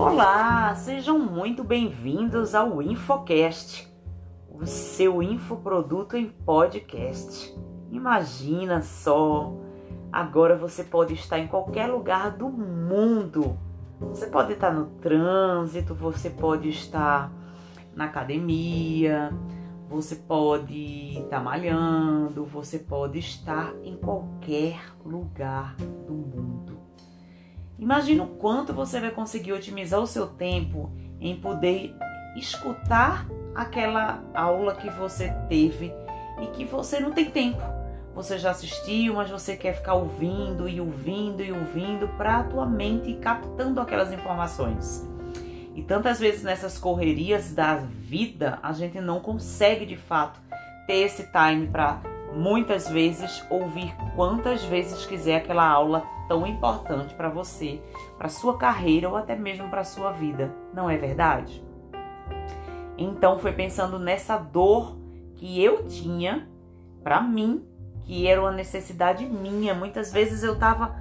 Olá, 0.00 0.74
sejam 0.76 1.18
muito 1.18 1.62
bem-vindos 1.62 2.54
ao 2.54 2.80
InfoCast, 2.80 3.86
o 4.50 4.64
seu 4.64 5.22
infoproduto 5.22 6.16
em 6.16 6.26
podcast. 6.26 7.54
Imagina 7.90 8.80
só, 8.80 9.52
agora 10.10 10.56
você 10.56 10.84
pode 10.84 11.12
estar 11.12 11.38
em 11.38 11.46
qualquer 11.46 11.86
lugar 11.88 12.30
do 12.30 12.48
mundo. 12.48 13.58
Você 14.00 14.26
pode 14.28 14.54
estar 14.54 14.72
no 14.72 14.86
trânsito, 14.86 15.94
você 15.94 16.30
pode 16.30 16.70
estar 16.70 17.30
na 17.94 18.06
academia, 18.06 19.30
você 19.86 20.16
pode 20.16 21.18
estar 21.18 21.44
malhando, 21.44 22.46
você 22.46 22.78
pode 22.78 23.18
estar 23.18 23.74
em 23.84 23.98
qualquer 23.98 24.80
lugar 25.04 25.76
do 25.76 26.14
mundo. 26.14 26.49
Imagina 27.80 28.24
o 28.24 28.28
quanto 28.36 28.74
você 28.74 29.00
vai 29.00 29.10
conseguir 29.10 29.54
otimizar 29.54 30.00
o 30.00 30.06
seu 30.06 30.26
tempo 30.26 30.92
em 31.18 31.34
poder 31.40 31.96
escutar 32.36 33.26
aquela 33.54 34.22
aula 34.34 34.74
que 34.74 34.90
você 34.90 35.32
teve 35.48 35.90
e 36.42 36.46
que 36.48 36.66
você 36.66 37.00
não 37.00 37.10
tem 37.10 37.30
tempo. 37.30 37.62
Você 38.14 38.38
já 38.38 38.50
assistiu, 38.50 39.14
mas 39.14 39.30
você 39.30 39.56
quer 39.56 39.74
ficar 39.76 39.94
ouvindo 39.94 40.68
e 40.68 40.78
ouvindo 40.78 41.42
e 41.42 41.50
ouvindo 41.50 42.06
para 42.18 42.40
a 42.40 42.44
tua 42.44 42.66
mente 42.66 43.14
captando 43.14 43.80
aquelas 43.80 44.12
informações. 44.12 45.08
E 45.74 45.82
tantas 45.82 46.20
vezes 46.20 46.42
nessas 46.42 46.76
correrias 46.76 47.54
da 47.54 47.76
vida, 47.76 48.58
a 48.62 48.74
gente 48.74 49.00
não 49.00 49.20
consegue 49.20 49.86
de 49.86 49.96
fato 49.96 50.38
ter 50.86 50.96
esse 50.96 51.26
time 51.32 51.66
para 51.68 52.02
muitas 52.34 52.88
vezes 52.88 53.44
ouvir 53.50 53.94
quantas 54.14 54.64
vezes 54.64 55.04
quiser 55.06 55.36
aquela 55.36 55.68
aula 55.68 56.04
tão 56.28 56.46
importante 56.46 57.14
para 57.14 57.28
você, 57.28 57.80
para 58.16 58.28
sua 58.28 58.56
carreira 58.56 59.08
ou 59.08 59.16
até 59.16 59.34
mesmo 59.34 59.68
para 59.68 59.84
sua 59.84 60.12
vida, 60.12 60.54
não 60.72 60.88
é 60.88 60.96
verdade? 60.96 61.62
Então 62.96 63.38
foi 63.38 63.52
pensando 63.52 63.98
nessa 63.98 64.36
dor 64.36 64.96
que 65.34 65.62
eu 65.62 65.86
tinha 65.86 66.48
para 67.02 67.20
mim, 67.20 67.64
que 68.02 68.26
era 68.26 68.40
uma 68.40 68.52
necessidade 68.52 69.24
minha. 69.24 69.74
Muitas 69.74 70.12
vezes 70.12 70.42
eu 70.42 70.58
tava, 70.58 70.94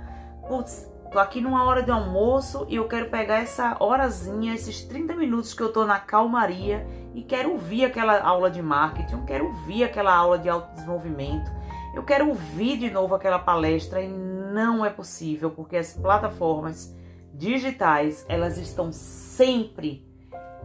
putz, 0.47 0.89
tô 1.11 1.17
aqui 1.17 1.41
numa 1.41 1.63
hora 1.65 1.81
de 1.81 1.89
almoço 1.89 2.65
e 2.69 2.75
eu 2.75 2.87
quero 2.87 3.09
pegar 3.09 3.39
essa 3.39 3.75
horazinha, 3.79 4.53
esses 4.53 4.83
30 4.83 5.15
minutos 5.15 5.53
que 5.53 5.61
eu 5.61 5.73
tô 5.73 5.85
na 5.85 5.99
calmaria 5.99 6.85
e 7.15 7.23
quero 7.23 7.51
ouvir 7.51 7.85
aquela 7.85 8.21
aula 8.21 8.49
de 8.49 8.61
marketing, 8.61 9.13
eu 9.13 9.25
quero 9.25 9.45
ouvir 9.47 9.83
aquela 9.83 10.13
aula 10.13 10.37
de 10.37 10.47
autodesenvolvimento, 10.47 11.51
eu 11.95 12.03
quero 12.03 12.29
ouvir 12.29 12.77
de 12.77 12.91
novo 12.91 13.15
aquela 13.15 13.39
palestra 13.39 14.01
e 14.01 14.07
não 14.07 14.85
é 14.85 14.89
possível, 14.89 15.49
porque 15.49 15.77
as 15.77 15.93
plataformas 15.93 16.95
digitais, 17.33 18.25
elas 18.29 18.57
estão 18.57 18.91
sempre 18.91 20.07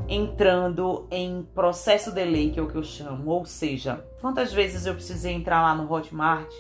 entrando 0.09 1.07
em 1.11 1.43
processo 1.55 2.13
delay, 2.13 2.51
que 2.51 2.59
é 2.59 2.63
o 2.63 2.69
que 2.69 2.77
eu 2.77 2.83
chamo. 2.83 3.31
Ou 3.31 3.45
seja, 3.45 4.05
quantas 4.21 4.53
vezes 4.53 4.85
eu 4.85 4.95
precisei 4.95 5.33
entrar 5.33 5.63
lá 5.63 5.75
no 5.75 5.91
Hotmart 5.91 6.53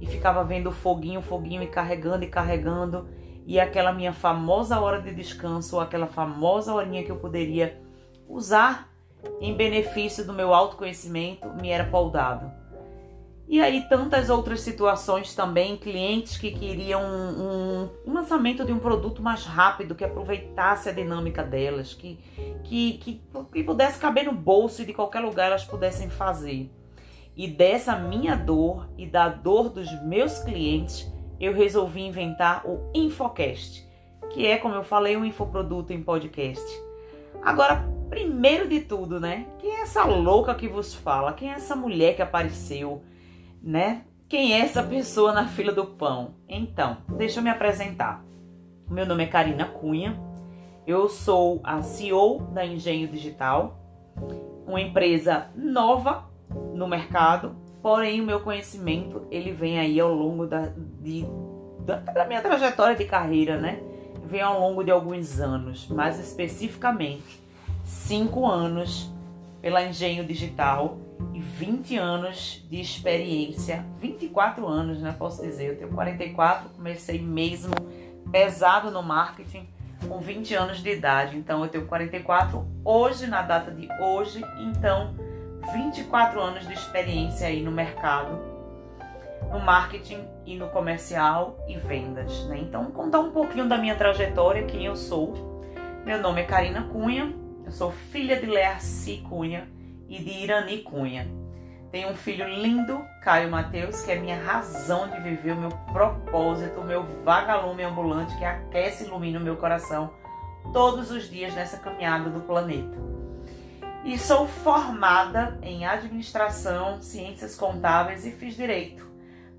e 0.00 0.06
ficava 0.06 0.42
vendo 0.42 0.72
foguinho, 0.72 1.22
foguinho 1.22 1.62
e 1.62 1.66
carregando 1.66 2.24
e 2.24 2.28
carregando, 2.28 3.06
e 3.46 3.58
aquela 3.58 3.92
minha 3.92 4.12
famosa 4.12 4.80
hora 4.80 5.00
de 5.00 5.14
descanso, 5.14 5.76
ou 5.76 5.82
aquela 5.82 6.06
famosa 6.06 6.74
horinha 6.74 7.02
que 7.02 7.10
eu 7.10 7.16
poderia 7.16 7.80
usar 8.28 8.88
em 9.40 9.54
benefício 9.54 10.24
do 10.24 10.32
meu 10.32 10.54
autoconhecimento, 10.54 11.48
me 11.60 11.70
era 11.70 11.84
paudado. 11.84 12.50
E 13.50 13.60
aí 13.60 13.84
tantas 13.88 14.30
outras 14.30 14.60
situações 14.60 15.34
também, 15.34 15.76
clientes 15.76 16.38
que 16.38 16.52
queriam 16.52 17.02
um, 17.02 17.88
um, 18.06 18.14
lançamento 18.14 18.64
de 18.64 18.72
um 18.72 18.78
produto 18.78 19.20
mais 19.20 19.44
rápido, 19.44 19.96
que 19.96 20.04
aproveitasse 20.04 20.88
a 20.88 20.92
dinâmica 20.92 21.42
delas, 21.42 21.92
que, 21.92 22.16
que, 22.62 22.92
que, 22.98 23.20
que 23.52 23.64
pudesse 23.64 23.98
caber 23.98 24.26
no 24.26 24.32
bolso 24.32 24.82
e 24.82 24.86
de 24.86 24.92
qualquer 24.92 25.18
lugar 25.18 25.46
elas 25.46 25.64
pudessem 25.64 26.08
fazer. 26.08 26.70
E 27.36 27.48
dessa 27.48 27.96
minha 27.96 28.36
dor 28.36 28.88
e 28.96 29.04
da 29.04 29.28
dor 29.28 29.68
dos 29.68 29.90
meus 30.04 30.38
clientes, 30.38 31.12
eu 31.40 31.54
resolvi 31.54 32.02
inventar 32.02 32.66
o 32.66 32.90
Infocast, 32.94 33.88
que 34.30 34.46
é, 34.46 34.58
como 34.58 34.74
eu 34.74 34.84
falei, 34.84 35.16
um 35.16 35.24
infoproduto 35.24 35.92
em 35.92 36.02
podcast. 36.02 36.64
Agora, 37.42 37.84
primeiro 38.08 38.68
de 38.68 38.80
tudo, 38.80 39.18
né? 39.18 39.46
Quem 39.58 39.70
é 39.70 39.82
essa 39.82 40.04
louca 40.04 40.54
que 40.54 40.68
vos 40.68 40.94
fala? 40.94 41.32
Quem 41.32 41.50
é 41.50 41.54
essa 41.54 41.74
mulher 41.74 42.14
que 42.14 42.22
apareceu? 42.22 43.02
né? 43.62 44.02
Quem 44.28 44.54
é 44.54 44.60
essa 44.60 44.82
pessoa 44.82 45.32
na 45.32 45.46
fila 45.46 45.72
do 45.72 45.84
pão? 45.84 46.34
Então, 46.48 46.98
deixa 47.08 47.40
eu 47.40 47.44
me 47.44 47.50
apresentar. 47.50 48.24
Meu 48.88 49.06
nome 49.06 49.24
é 49.24 49.26
Karina 49.26 49.66
Cunha. 49.66 50.18
Eu 50.86 51.08
sou 51.08 51.60
a 51.62 51.82
CEO 51.82 52.40
da 52.52 52.64
Engenho 52.64 53.08
Digital, 53.08 53.78
uma 54.66 54.80
empresa 54.80 55.48
nova 55.54 56.28
no 56.74 56.88
mercado, 56.88 57.56
porém 57.82 58.20
o 58.20 58.24
meu 58.24 58.40
conhecimento 58.40 59.26
ele 59.30 59.52
vem 59.52 59.78
aí 59.78 59.98
ao 59.98 60.12
longo 60.12 60.46
da, 60.46 60.72
de, 61.00 61.24
da 62.14 62.24
minha 62.26 62.40
trajetória 62.40 62.96
de 62.96 63.04
carreira, 63.04 63.58
né? 63.58 63.80
Vem 64.24 64.42
ao 64.42 64.60
longo 64.60 64.84
de 64.84 64.90
alguns 64.90 65.40
anos, 65.40 65.88
mais 65.88 66.18
especificamente 66.18 67.40
cinco 67.84 68.46
anos 68.46 69.10
pela 69.60 69.82
Engenho 69.82 70.24
Digital 70.24 70.98
e 71.34 71.40
20 71.40 71.96
anos 71.96 72.64
de 72.70 72.80
experiência, 72.80 73.84
24 73.98 74.66
anos, 74.66 75.00
né? 75.00 75.14
Posso 75.18 75.42
dizer, 75.42 75.70
eu 75.70 75.76
tenho 75.76 75.90
44, 75.90 76.70
comecei 76.70 77.20
mesmo 77.20 77.74
pesado 78.30 78.90
no 78.90 79.02
marketing 79.02 79.66
com 80.08 80.18
20 80.18 80.54
anos 80.54 80.82
de 80.82 80.90
idade. 80.90 81.36
Então 81.36 81.62
eu 81.62 81.68
tenho 81.68 81.86
44 81.86 82.64
hoje, 82.84 83.26
na 83.26 83.42
data 83.42 83.70
de 83.70 83.88
hoje, 84.00 84.42
então 84.60 85.14
24 85.72 86.40
anos 86.40 86.66
de 86.66 86.72
experiência 86.72 87.46
aí 87.46 87.62
no 87.62 87.70
mercado, 87.70 88.38
no 89.50 89.60
marketing 89.60 90.26
e 90.44 90.56
no 90.56 90.68
comercial 90.68 91.58
e 91.68 91.76
vendas, 91.76 92.44
né? 92.46 92.58
Então 92.58 92.90
contar 92.90 93.20
um 93.20 93.30
pouquinho 93.30 93.68
da 93.68 93.78
minha 93.78 93.94
trajetória, 93.94 94.64
quem 94.64 94.86
eu 94.86 94.96
sou. 94.96 95.70
Meu 96.04 96.20
nome 96.20 96.40
é 96.40 96.44
Karina 96.44 96.82
Cunha, 96.84 97.34
eu 97.64 97.70
sou 97.70 97.90
filha 97.90 98.38
de 98.40 98.46
Learci 98.46 99.24
Cunha 99.28 99.68
e 100.08 100.18
de 100.18 100.30
Irani 100.30 100.78
Cunha. 100.78 101.28
Tenho 101.92 102.10
um 102.10 102.14
filho 102.14 102.46
lindo, 102.46 103.04
Caio 103.22 103.50
Mateus, 103.50 104.02
que 104.02 104.12
é 104.12 104.16
minha 104.16 104.40
razão 104.40 105.08
de 105.08 105.20
viver, 105.20 105.52
o 105.52 105.56
meu 105.56 105.70
propósito, 105.92 106.80
o 106.80 106.84
meu 106.84 107.04
vagalume 107.24 107.82
ambulante 107.82 108.36
que 108.38 108.44
aquece 108.44 109.04
e 109.04 109.06
ilumina 109.08 109.40
o 109.40 109.42
meu 109.42 109.56
coração 109.56 110.12
todos 110.72 111.10
os 111.10 111.28
dias 111.28 111.52
nessa 111.54 111.78
caminhada 111.78 112.30
do 112.30 112.40
planeta. 112.40 113.09
E 114.04 114.18
sou 114.18 114.48
formada 114.48 115.58
em 115.62 115.84
administração, 115.84 117.02
ciências 117.02 117.54
contábeis 117.54 118.24
e 118.24 118.30
fiz 118.30 118.56
direito, 118.56 119.06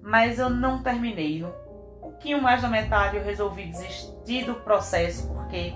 mas 0.02 0.40
eu 0.40 0.50
não 0.50 0.82
terminei. 0.82 1.44
Um 1.44 1.52
pouquinho 2.02 2.42
mais 2.42 2.62
da 2.62 2.68
metade 2.68 3.18
eu 3.18 3.24
resolvi 3.24 3.66
desistir 3.66 4.46
do 4.46 4.56
processo 4.56 5.28
porque 5.28 5.74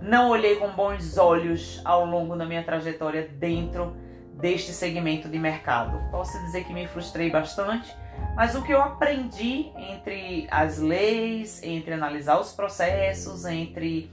não 0.00 0.30
olhei 0.30 0.56
com 0.56 0.68
bons 0.70 1.16
olhos 1.16 1.80
ao 1.84 2.04
longo 2.04 2.36
da 2.36 2.44
minha 2.44 2.64
trajetória 2.64 3.28
dentro 3.38 3.96
deste 4.34 4.72
segmento 4.72 5.28
de 5.28 5.38
mercado. 5.38 6.10
Posso 6.10 6.36
dizer 6.44 6.64
que 6.64 6.72
me 6.72 6.88
frustrei 6.88 7.30
bastante, 7.30 7.94
mas 8.34 8.56
o 8.56 8.62
que 8.62 8.72
eu 8.72 8.82
aprendi 8.82 9.70
entre 9.76 10.48
as 10.50 10.78
leis, 10.78 11.62
entre 11.62 11.94
analisar 11.94 12.40
os 12.40 12.52
processos, 12.52 13.44
entre 13.44 14.10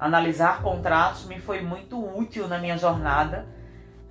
analisar 0.00 0.62
contratos, 0.62 1.26
me 1.26 1.38
foi 1.38 1.60
muito 1.60 2.02
útil 2.02 2.48
na 2.48 2.58
minha 2.58 2.78
jornada 2.78 3.46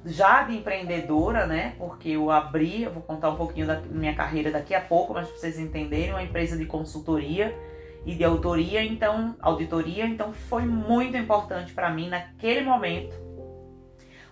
já 0.06 0.44
de 0.44 0.56
empreendedora, 0.56 1.46
né? 1.46 1.76
Porque 1.78 2.10
eu 2.10 2.32
abri, 2.32 2.84
eu 2.84 2.92
vou 2.92 3.02
contar 3.02 3.30
um 3.32 3.36
pouquinho 3.36 3.68
da 3.68 3.82
minha 3.82 4.16
carreira 4.16 4.52
daqui 4.52 4.74
a 4.74 4.80
pouco, 4.80 5.14
mas 5.14 5.28
para 5.28 5.38
vocês 5.38 5.60
entenderem, 5.60 6.12
uma 6.12 6.24
empresa 6.24 6.56
de 6.56 6.66
consultoria 6.66 7.58
e 8.06 8.16
de 8.16 8.24
autoria, 8.24 8.82
então, 8.84 9.36
auditoria, 9.42 10.06
então 10.06 10.32
foi 10.32 10.64
muito 10.64 11.18
importante 11.18 11.74
para 11.74 11.90
mim 11.90 12.08
naquele 12.08 12.62
momento 12.62 13.14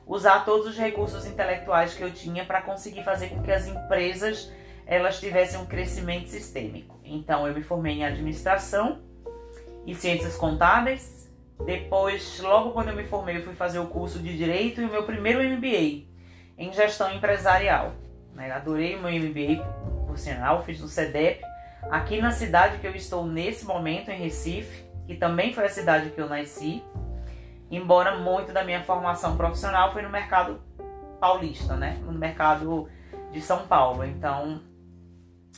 usar 0.06 0.46
todos 0.46 0.68
os 0.68 0.78
recursos 0.78 1.26
intelectuais 1.26 1.94
que 1.94 2.02
eu 2.02 2.12
tinha 2.12 2.46
para 2.46 2.62
conseguir 2.62 3.04
fazer 3.04 3.28
com 3.28 3.44
que 3.44 3.52
as 3.52 3.68
empresas 3.68 4.50
elas 4.86 5.20
tivessem 5.20 5.60
um 5.60 5.66
crescimento 5.66 6.30
sistêmico. 6.30 6.98
Então 7.04 7.46
eu 7.46 7.54
me 7.54 7.62
formei 7.62 7.96
em 7.96 8.06
administração 8.06 9.02
e 9.86 9.94
ciências 9.94 10.38
contábeis. 10.38 11.27
Depois, 11.66 12.40
logo 12.40 12.72
quando 12.72 12.90
eu 12.90 12.96
me 12.96 13.04
formei, 13.04 13.38
eu 13.38 13.44
fui 13.44 13.56
fazer 13.56 13.80
o 13.80 13.88
curso 13.88 14.20
de 14.20 14.38
direito 14.38 14.82
e 14.82 14.86
o 14.86 14.92
meu 14.92 15.04
primeiro 15.04 15.40
MBA 15.40 16.06
em 16.58 16.72
gestão 16.72 17.14
empresarial. 17.14 17.94
Né? 18.34 18.52
Adorei 18.52 18.96
o 18.96 19.02
meu 19.02 19.12
MBA, 19.12 19.64
por 20.06 20.18
sinal, 20.18 20.64
fiz 20.64 20.80
no 20.80 20.88
CEDEP 20.88 21.42
aqui 21.90 22.22
na 22.22 22.32
cidade 22.32 22.80
que 22.80 22.88
eu 22.88 22.96
estou 22.96 23.26
nesse 23.26 23.66
momento, 23.66 24.10
em 24.10 24.18
Recife, 24.18 24.86
que 25.06 25.16
também 25.16 25.54
foi 25.54 25.66
a 25.66 25.70
cidade 25.70 26.10
que 26.10 26.20
eu 26.20 26.28
nasci, 26.28 26.84
embora 27.72 28.18
muito 28.18 28.52
da 28.52 28.64
minha 28.64 28.84
formação 28.84 29.38
profissional 29.38 29.92
foi 29.94 30.02
no 30.02 30.10
mercado 30.10 30.60
paulista, 31.20 31.76
né? 31.76 31.98
No 32.04 32.12
mercado 32.12 32.90
de 33.32 33.42
São 33.42 33.68
Paulo. 33.68 34.04
Então, 34.06 34.62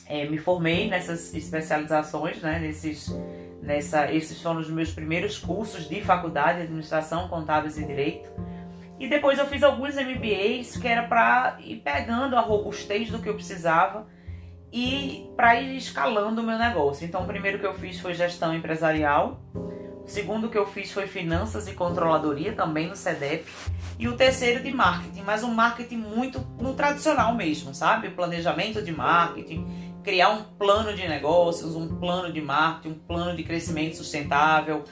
é, 0.06 0.24
me 0.26 0.38
formei 0.38 0.88
nessas 0.88 1.34
especializações, 1.34 2.40
né? 2.40 2.58
Nesses, 2.58 3.14
Nessa, 3.62 4.12
esses 4.12 4.40
foram 4.40 4.60
os 4.60 4.70
meus 4.70 4.90
primeiros 4.90 5.38
cursos 5.38 5.88
de 5.88 6.00
faculdade 6.00 6.58
de 6.58 6.64
administração, 6.64 7.28
contábeis 7.28 7.78
e 7.78 7.84
direito. 7.84 8.30
E 8.98 9.08
depois 9.08 9.38
eu 9.38 9.46
fiz 9.46 9.62
alguns 9.62 9.94
MBAs 9.96 10.76
que 10.76 10.86
era 10.86 11.02
para 11.04 11.58
ir 11.60 11.76
pegando 11.76 12.36
a 12.36 12.40
robustez 12.40 13.10
do 13.10 13.18
que 13.18 13.28
eu 13.28 13.34
precisava 13.34 14.06
e 14.72 15.28
para 15.36 15.60
ir 15.60 15.76
escalando 15.76 16.40
o 16.40 16.44
meu 16.44 16.58
negócio. 16.58 17.04
Então, 17.04 17.22
o 17.22 17.26
primeiro 17.26 17.58
que 17.58 17.66
eu 17.66 17.74
fiz 17.74 17.98
foi 17.98 18.14
gestão 18.14 18.54
empresarial. 18.54 19.40
O 20.04 20.08
segundo 20.08 20.48
que 20.48 20.58
eu 20.58 20.66
fiz 20.66 20.92
foi 20.92 21.06
finanças 21.06 21.68
e 21.68 21.72
controladoria, 21.72 22.52
também 22.52 22.88
no 22.88 22.96
CEDEP. 22.96 23.44
E 23.98 24.08
o 24.08 24.16
terceiro 24.16 24.62
de 24.62 24.72
marketing, 24.72 25.22
mas 25.22 25.42
um 25.42 25.52
marketing 25.52 25.98
muito 25.98 26.40
no 26.58 26.74
tradicional 26.74 27.34
mesmo, 27.34 27.74
sabe? 27.74 28.10
Planejamento 28.10 28.82
de 28.82 28.92
marketing, 28.92 29.89
criar 30.02 30.30
um 30.30 30.42
plano 30.42 30.94
de 30.94 31.06
negócios, 31.06 31.74
um 31.76 31.88
plano 31.96 32.32
de 32.32 32.40
marketing, 32.40 32.94
um 32.94 32.98
plano 32.98 33.36
de 33.36 33.42
crescimento 33.42 33.96
sustentável, 33.96 34.84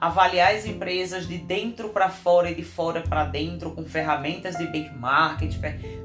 avaliar 0.00 0.54
as 0.54 0.66
empresas 0.66 1.26
de 1.26 1.38
dentro 1.38 1.88
para 1.88 2.10
fora 2.10 2.50
e 2.50 2.54
de 2.54 2.62
fora 2.62 3.00
para 3.00 3.24
dentro 3.24 3.70
com 3.70 3.84
ferramentas 3.84 4.56
de 4.56 4.66
benchmark, 4.66 5.40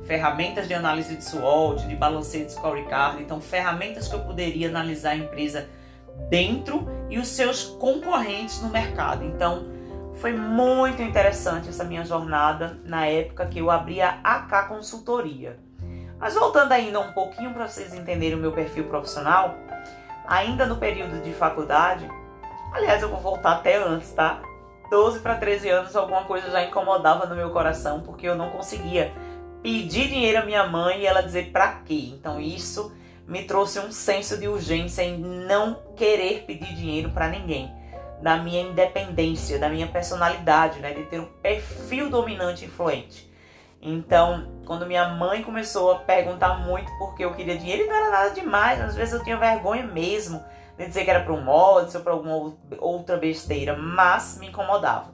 ferramentas 0.05 0.67
de 0.67 0.73
análise 0.73 1.15
de 1.15 1.23
SWOT, 1.23 1.87
de 1.87 1.95
balanceio 1.95 2.45
de 2.45 2.53
scorecard, 2.53 3.21
então 3.21 3.41
ferramentas 3.41 4.07
que 4.07 4.15
eu 4.15 4.21
poderia 4.21 4.69
analisar 4.69 5.11
a 5.11 5.17
empresa 5.17 5.67
dentro 6.29 6.87
e 7.09 7.17
os 7.17 7.27
seus 7.27 7.63
concorrentes 7.63 8.61
no 8.61 8.69
mercado. 8.69 9.25
Então, 9.25 9.65
foi 10.15 10.33
muito 10.33 11.01
interessante 11.01 11.69
essa 11.69 11.83
minha 11.83 12.05
jornada 12.05 12.79
na 12.85 13.07
época 13.07 13.45
que 13.47 13.59
eu 13.59 13.71
abri 13.71 14.01
a 14.01 14.19
AK 14.23 14.67
Consultoria. 14.67 15.57
Mas 16.21 16.35
voltando 16.35 16.71
ainda 16.71 16.99
um 16.99 17.11
pouquinho 17.11 17.51
para 17.51 17.67
vocês 17.67 17.95
entenderem 17.95 18.37
o 18.37 18.41
meu 18.41 18.51
perfil 18.51 18.83
profissional, 18.83 19.55
ainda 20.27 20.67
no 20.67 20.77
período 20.77 21.19
de 21.23 21.33
faculdade, 21.33 22.07
aliás, 22.71 23.01
eu 23.01 23.09
vou 23.09 23.19
voltar 23.19 23.53
até 23.53 23.75
antes, 23.75 24.11
tá? 24.11 24.39
12 24.91 25.21
para 25.21 25.35
13 25.35 25.69
anos, 25.69 25.95
alguma 25.95 26.25
coisa 26.25 26.51
já 26.51 26.63
incomodava 26.63 27.25
no 27.25 27.35
meu 27.35 27.49
coração, 27.49 28.01
porque 28.01 28.27
eu 28.27 28.35
não 28.35 28.51
conseguia 28.51 29.11
pedir 29.63 30.09
dinheiro 30.09 30.39
à 30.39 30.45
minha 30.45 30.67
mãe 30.67 30.99
e 30.99 31.07
ela 31.07 31.23
dizer 31.23 31.51
para 31.51 31.81
quê. 31.85 32.11
Então 32.13 32.39
isso 32.39 32.93
me 33.27 33.43
trouxe 33.43 33.79
um 33.79 33.91
senso 33.91 34.37
de 34.37 34.47
urgência 34.47 35.01
em 35.01 35.17
não 35.17 35.79
querer 35.95 36.43
pedir 36.45 36.75
dinheiro 36.75 37.09
para 37.09 37.29
ninguém, 37.29 37.73
da 38.21 38.37
minha 38.37 38.61
independência, 38.61 39.57
da 39.57 39.69
minha 39.69 39.87
personalidade, 39.87 40.79
né, 40.79 40.93
de 40.93 41.03
ter 41.05 41.19
um 41.19 41.25
perfil 41.41 42.09
dominante 42.09 42.63
e 42.63 42.67
influente. 42.67 43.31
Então, 43.81 44.60
quando 44.71 44.85
minha 44.85 45.09
mãe 45.09 45.43
começou 45.43 45.91
a 45.91 45.95
perguntar 45.99 46.59
muito 46.59 46.89
porque 46.97 47.25
eu 47.25 47.33
queria 47.33 47.57
dinheiro, 47.57 47.87
não 47.87 47.93
era 47.93 48.09
nada 48.09 48.29
demais, 48.29 48.79
às 48.79 48.95
vezes 48.95 49.13
eu 49.13 49.21
tinha 49.21 49.35
vergonha 49.35 49.83
mesmo 49.83 50.41
de 50.77 50.87
dizer 50.87 51.03
que 51.03 51.09
era 51.09 51.19
para 51.19 51.33
um 51.33 51.43
mod 51.43 51.93
ou 51.93 52.01
para 52.01 52.13
alguma 52.13 52.55
outra 52.79 53.17
besteira, 53.17 53.75
mas 53.75 54.37
me 54.39 54.47
incomodava. 54.47 55.13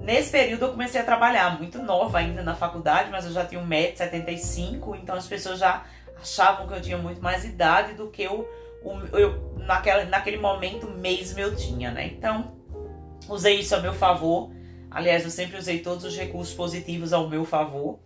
Nesse 0.00 0.32
período 0.32 0.64
eu 0.64 0.70
comecei 0.72 1.00
a 1.00 1.04
trabalhar, 1.04 1.56
muito 1.56 1.80
nova 1.80 2.18
ainda 2.18 2.42
na 2.42 2.56
faculdade, 2.56 3.08
mas 3.08 3.24
eu 3.24 3.30
já 3.30 3.44
tinha 3.44 3.62
1,75m, 3.62 4.98
então 5.00 5.14
as 5.14 5.28
pessoas 5.28 5.60
já 5.60 5.84
achavam 6.20 6.66
que 6.66 6.74
eu 6.74 6.82
tinha 6.82 6.98
muito 6.98 7.22
mais 7.22 7.44
idade 7.44 7.94
do 7.94 8.10
que 8.10 8.24
eu, 8.24 8.48
eu 9.12 9.54
naquela, 9.58 10.04
naquele 10.06 10.38
momento 10.38 10.90
mesmo 10.90 11.38
eu 11.38 11.54
tinha, 11.54 11.92
né? 11.92 12.08
Então, 12.08 12.56
usei 13.28 13.60
isso 13.60 13.76
a 13.76 13.78
meu 13.78 13.94
favor 13.94 14.50
Aliás, 14.96 15.24
eu 15.24 15.30
sempre 15.30 15.58
usei 15.58 15.80
todos 15.80 16.04
os 16.04 16.16
recursos 16.16 16.54
positivos 16.54 17.12
ao 17.12 17.28
meu 17.28 17.44
favor. 17.44 17.98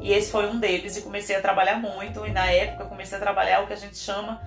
E 0.00 0.12
esse 0.12 0.30
foi 0.30 0.46
um 0.48 0.58
deles 0.58 0.96
e 0.96 1.02
comecei 1.02 1.36
a 1.36 1.40
trabalhar 1.40 1.76
muito. 1.76 2.26
E 2.26 2.30
na 2.30 2.50
época 2.50 2.86
comecei 2.86 3.18
a 3.18 3.20
trabalhar 3.20 3.62
o 3.62 3.66
que 3.66 3.72
a 3.72 3.76
gente 3.76 3.96
chama 3.96 4.40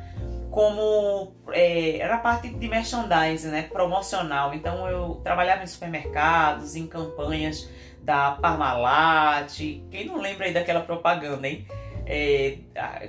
como 0.49 1.33
é, 1.51 1.97
era 1.97 2.19
parte 2.19 2.47
de 2.47 2.67
merchandising, 2.67 3.47
né, 3.47 3.63
promocional. 3.63 4.53
Então 4.53 4.87
eu 4.87 5.21
trabalhava 5.23 5.63
em 5.63 5.67
supermercados, 5.67 6.75
em 6.75 6.85
campanhas 6.85 7.67
da 8.01 8.31
Parmalat. 8.31 9.57
Quem 9.89 10.05
não 10.05 10.21
lembra 10.21 10.45
aí 10.45 10.53
daquela 10.53 10.81
propaganda, 10.81 11.47
hein? 11.47 11.65
É, 12.05 12.57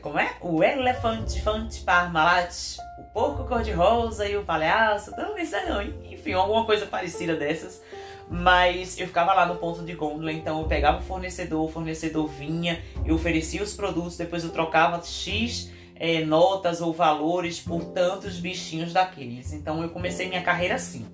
como 0.00 0.18
é? 0.18 0.36
O 0.40 0.62
elefante 0.62 1.42
fante 1.42 1.80
Parmalat, 1.80 2.78
o 2.98 3.02
porco 3.12 3.44
cor-de-rosa 3.44 4.26
e 4.26 4.36
o 4.36 4.44
palhaço. 4.44 5.10
Não, 5.16 5.36
isso 5.36 5.56
não. 5.68 5.82
Enfim, 5.82 6.32
alguma 6.32 6.64
coisa 6.64 6.86
parecida 6.86 7.34
dessas. 7.34 7.82
Mas 8.30 8.98
eu 8.98 9.06
ficava 9.06 9.34
lá 9.34 9.46
no 9.46 9.56
ponto 9.56 9.82
de 9.82 9.94
gôndola, 9.94 10.32
então 10.32 10.60
eu 10.60 10.66
pegava 10.66 10.98
o 10.98 11.02
fornecedor, 11.02 11.64
o 11.64 11.68
fornecedor 11.68 12.26
vinha, 12.26 12.82
eu 13.04 13.14
oferecia 13.14 13.62
os 13.62 13.74
produtos, 13.74 14.16
depois 14.16 14.42
eu 14.42 14.50
trocava 14.50 15.02
X 15.02 15.70
é, 15.94 16.24
notas 16.24 16.80
ou 16.80 16.92
valores 16.92 17.60
por 17.60 17.84
tantos 17.86 18.38
bichinhos 18.38 18.92
daqueles. 18.92 19.52
Então 19.52 19.82
eu 19.82 19.90
comecei 19.90 20.28
minha 20.28 20.42
carreira 20.42 20.74
assim. 20.74 21.06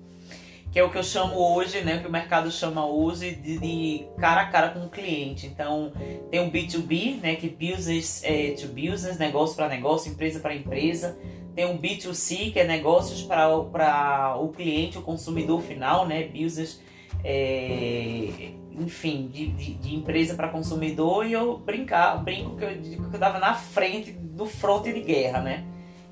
Que 0.71 0.79
é 0.79 0.83
o 0.83 0.89
que 0.89 0.97
eu 0.97 1.03
chamo 1.03 1.35
hoje, 1.35 1.81
né? 1.81 1.97
O 1.97 2.01
que 2.01 2.07
o 2.07 2.11
mercado 2.11 2.49
chama 2.49 2.85
hoje 2.85 3.35
de, 3.35 3.57
de 3.57 4.05
cara 4.17 4.41
a 4.41 4.45
cara 4.45 4.69
com 4.69 4.85
o 4.85 4.89
cliente. 4.89 5.45
Então, 5.45 5.91
tem 6.29 6.39
o 6.39 6.49
B2B, 6.49 7.19
né? 7.19 7.35
Que 7.35 7.49
business 7.49 8.23
é, 8.23 8.51
to 8.51 8.67
business, 8.67 9.17
negócio 9.17 9.57
para 9.57 9.67
negócio, 9.67 10.09
empresa 10.09 10.39
para 10.39 10.55
empresa. 10.55 11.19
Tem 11.53 11.65
o 11.65 11.77
B2C, 11.77 12.53
que 12.53 12.59
é 12.61 12.63
negócios 12.63 13.21
para 13.21 14.37
o 14.39 14.47
cliente, 14.47 14.97
o 14.97 15.01
consumidor 15.01 15.61
final, 15.61 16.07
né? 16.07 16.23
Business 16.23 16.79
é, 17.23 18.51
enfim, 18.79 19.29
de, 19.31 19.47
de, 19.47 19.73
de 19.75 19.95
empresa 19.95 20.35
para 20.35 20.47
consumidor 20.47 21.25
e 21.25 21.33
eu 21.33 21.57
brincar, 21.57 22.17
brinco 22.23 22.55
que 22.55 22.63
eu, 22.63 22.69
que 22.69 23.15
eu 23.15 23.19
tava 23.19 23.39
na 23.39 23.53
frente 23.53 24.11
do 24.11 24.45
fronte 24.45 24.91
de 24.91 25.01
guerra, 25.01 25.41
né? 25.41 25.63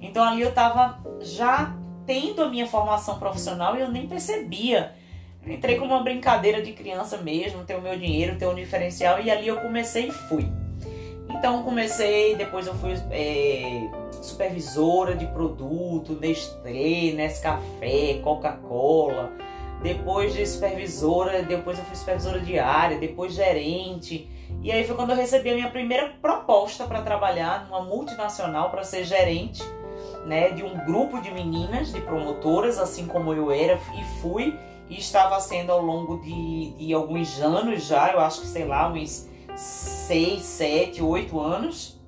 Então 0.02 0.24
ali 0.24 0.42
eu 0.42 0.54
tava 0.54 1.00
já 1.22 1.76
tendo 2.06 2.42
a 2.44 2.50
minha 2.50 2.68
formação 2.68 3.20
profissional 3.20 3.76
e 3.76 3.82
eu 3.82 3.92
nem 3.92 4.08
percebia. 4.08 4.94
Eu 5.46 5.54
entrei 5.54 5.78
como 5.78 5.94
uma 5.94 6.04
brincadeira 6.04 6.62
de 6.62 6.74
criança 6.74 7.18
mesmo, 7.18 7.64
ter 7.64 7.76
o 7.76 7.82
meu 7.82 7.98
dinheiro, 7.98 8.38
ter 8.38 8.48
um 8.48 8.56
diferencial 8.56 9.22
e 9.22 9.32
ali 9.32 9.48
eu 9.48 9.58
comecei 9.62 10.08
e 10.08 10.12
fui. 10.12 10.48
Então 11.30 11.64
comecei, 11.64 12.36
depois 12.36 12.66
eu 12.68 12.74
fui 12.76 12.94
é, 13.12 13.90
supervisora 14.22 15.16
de 15.16 15.28
produto, 15.28 16.18
Nestlé, 16.20 17.14
Nescafé, 17.14 18.20
Coca-Cola 18.24 19.32
depois 19.82 20.34
de 20.34 20.46
supervisora, 20.46 21.42
depois 21.44 21.78
eu 21.78 21.86
fui 21.86 21.96
supervisora 21.96 22.40
de 22.40 22.60
área, 22.60 22.98
depois 22.98 23.34
gerente. 23.34 24.30
E 24.62 24.72
aí 24.72 24.84
foi 24.84 24.96
quando 24.96 25.12
eu 25.12 25.16
recebi 25.16 25.50
a 25.50 25.56
minha 25.56 25.70
primeira 25.70 26.14
proposta 26.22 26.86
para 26.86 27.02
trabalhar 27.02 27.66
numa 27.66 27.82
multinacional 27.82 28.70
para 28.70 28.84
ser 28.84 29.06
gerente, 29.06 29.64
né, 30.26 30.50
de 30.50 30.64
um 30.64 30.86
grupo 30.86 31.22
de 31.22 31.32
meninas, 31.32 31.94
de 31.94 32.02
promotoras, 32.02 32.78
assim 32.78 33.08
como 33.08 33.34
eu 33.34 33.52
era 33.52 33.80
e 33.98 34.22
fui 34.22 34.58
e 34.90 34.98
estava 34.98 35.40
sendo 35.40 35.72
ao 35.72 35.82
longo 35.82 36.20
de, 36.22 36.72
de 36.72 36.94
alguns 36.94 37.40
anos 37.40 37.86
já, 37.86 38.12
eu 38.12 38.20
acho 38.20 38.42
que 38.42 38.48
sei 38.48 38.66
lá, 38.66 38.92
uns 38.92 39.30
6, 39.56 40.42
7, 40.42 41.02
8 41.02 41.40
anos. 41.40 42.00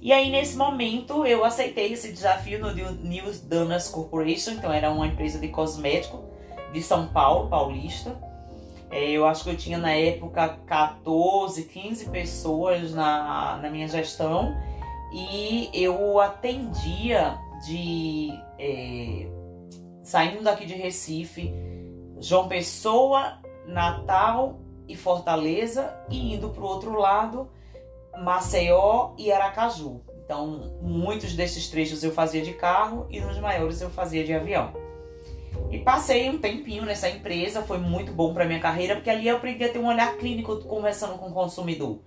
E 0.00 0.12
aí, 0.12 0.30
nesse 0.30 0.56
momento, 0.56 1.26
eu 1.26 1.44
aceitei 1.44 1.92
esse 1.92 2.12
desafio 2.12 2.60
no 2.60 2.72
New 2.72 3.32
Donuts 3.44 3.88
Corporation, 3.88 4.52
então 4.52 4.72
era 4.72 4.90
uma 4.90 5.06
empresa 5.06 5.38
de 5.38 5.48
cosmético 5.48 6.27
de 6.72 6.82
São 6.82 7.06
Paulo, 7.08 7.48
paulista. 7.48 8.16
É, 8.90 9.10
eu 9.10 9.26
acho 9.26 9.44
que 9.44 9.50
eu 9.50 9.56
tinha 9.56 9.76
na 9.76 9.92
época 9.92 10.58
14, 10.66 11.64
15 11.64 12.08
pessoas 12.08 12.94
na, 12.94 13.58
na 13.60 13.68
minha 13.68 13.86
gestão 13.86 14.56
e 15.12 15.70
eu 15.72 16.20
atendia 16.20 17.38
de. 17.66 18.30
É, 18.58 19.26
saindo 20.02 20.42
daqui 20.42 20.64
de 20.64 20.74
Recife, 20.74 21.52
João 22.18 22.48
Pessoa, 22.48 23.38
Natal 23.66 24.58
e 24.88 24.96
Fortaleza 24.96 25.94
e 26.08 26.34
indo 26.34 26.48
para 26.48 26.62
o 26.62 26.66
outro 26.66 26.98
lado, 26.98 27.50
Maceió 28.18 29.12
e 29.18 29.30
Aracaju. 29.30 30.00
Então, 30.24 30.78
muitos 30.82 31.34
desses 31.34 31.68
trechos 31.68 32.02
eu 32.02 32.12
fazia 32.12 32.42
de 32.42 32.54
carro 32.54 33.06
e 33.10 33.20
nos 33.20 33.38
maiores 33.38 33.80
eu 33.80 33.90
fazia 33.90 34.24
de 34.24 34.32
avião. 34.32 34.72
E 35.70 35.78
passei 35.78 36.30
um 36.30 36.38
tempinho 36.38 36.84
nessa 36.84 37.10
empresa, 37.10 37.62
foi 37.62 37.78
muito 37.78 38.10
bom 38.12 38.32
para 38.32 38.46
minha 38.46 38.60
carreira, 38.60 38.94
porque 38.94 39.10
ali 39.10 39.28
eu 39.28 39.36
aprendi 39.36 39.64
a 39.64 39.68
ter 39.68 39.78
um 39.78 39.86
olhar 39.86 40.16
clínico 40.16 40.56
conversando 40.64 41.18
com 41.18 41.26
o 41.26 41.32
consumidor. 41.32 41.98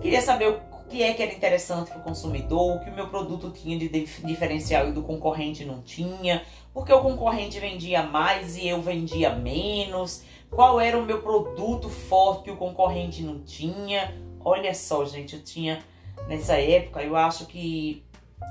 Queria 0.00 0.20
saber 0.20 0.48
o 0.48 0.60
que 0.88 1.02
é 1.02 1.12
que 1.12 1.22
era 1.22 1.32
interessante 1.32 1.90
para 1.90 1.98
o 1.98 2.02
consumidor, 2.02 2.76
o 2.76 2.80
que 2.80 2.90
o 2.90 2.94
meu 2.94 3.08
produto 3.08 3.50
tinha 3.50 3.76
de 3.76 3.88
diferencial 3.88 4.88
e 4.88 4.92
do 4.92 5.02
concorrente 5.02 5.64
não 5.64 5.82
tinha, 5.82 6.44
porque 6.72 6.92
o 6.92 7.00
concorrente 7.00 7.58
vendia 7.58 8.02
mais 8.02 8.56
e 8.56 8.68
eu 8.68 8.80
vendia 8.80 9.34
menos, 9.34 10.22
qual 10.50 10.80
era 10.80 10.96
o 10.96 11.04
meu 11.04 11.22
produto 11.22 11.88
forte 11.88 12.44
que 12.44 12.50
o 12.50 12.56
concorrente 12.56 13.22
não 13.22 13.40
tinha. 13.40 14.14
Olha 14.44 14.74
só, 14.74 15.04
gente, 15.04 15.36
eu 15.36 15.42
tinha 15.42 15.82
nessa 16.28 16.56
época, 16.56 17.02
eu 17.02 17.16
acho 17.16 17.46
que 17.46 18.04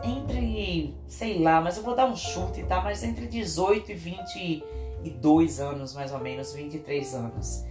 entre, 0.03 0.95
sei 1.07 1.39
lá, 1.39 1.61
mas 1.61 1.77
eu 1.77 1.83
vou 1.83 1.95
dar 1.95 2.05
um 2.05 2.15
chute, 2.15 2.63
tá? 2.63 2.81
Mas 2.81 3.03
entre 3.03 3.27
18 3.27 3.91
e 3.91 3.95
22 3.95 5.59
anos, 5.59 5.93
mais 5.93 6.11
ou 6.11 6.19
menos, 6.19 6.53
23 6.53 7.15
anos. 7.15 7.65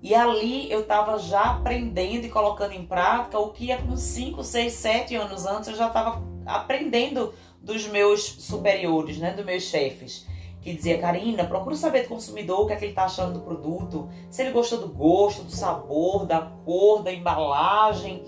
E 0.00 0.14
ali 0.14 0.70
eu 0.70 0.86
tava 0.86 1.18
já 1.18 1.42
aprendendo 1.42 2.24
e 2.24 2.30
colocando 2.30 2.72
em 2.72 2.86
prática 2.86 3.38
o 3.38 3.50
que 3.50 3.76
com 3.76 3.96
5, 3.96 4.44
6, 4.44 4.72
7 4.72 5.16
anos 5.16 5.44
antes 5.44 5.68
eu 5.68 5.74
já 5.74 5.88
tava 5.88 6.22
aprendendo 6.46 7.34
dos 7.60 7.86
meus 7.88 8.22
superiores, 8.22 9.18
né, 9.18 9.32
dos 9.32 9.44
meus 9.44 9.64
chefes, 9.64 10.26
que 10.62 10.72
dizia, 10.72 10.98
Karina, 10.98 11.44
procura 11.44 11.74
saber 11.74 12.02
do 12.02 12.08
consumidor 12.08 12.60
o 12.60 12.66
que 12.66 12.72
é 12.72 12.76
que 12.76 12.84
ele 12.84 12.92
está 12.92 13.04
achando 13.04 13.34
do 13.34 13.40
produto, 13.40 14.08
se 14.30 14.42
ele 14.42 14.52
gostou 14.52 14.78
do 14.78 14.88
gosto, 14.88 15.42
do 15.42 15.50
sabor, 15.50 16.24
da 16.26 16.42
cor, 16.64 17.02
da 17.02 17.12
embalagem, 17.12 18.22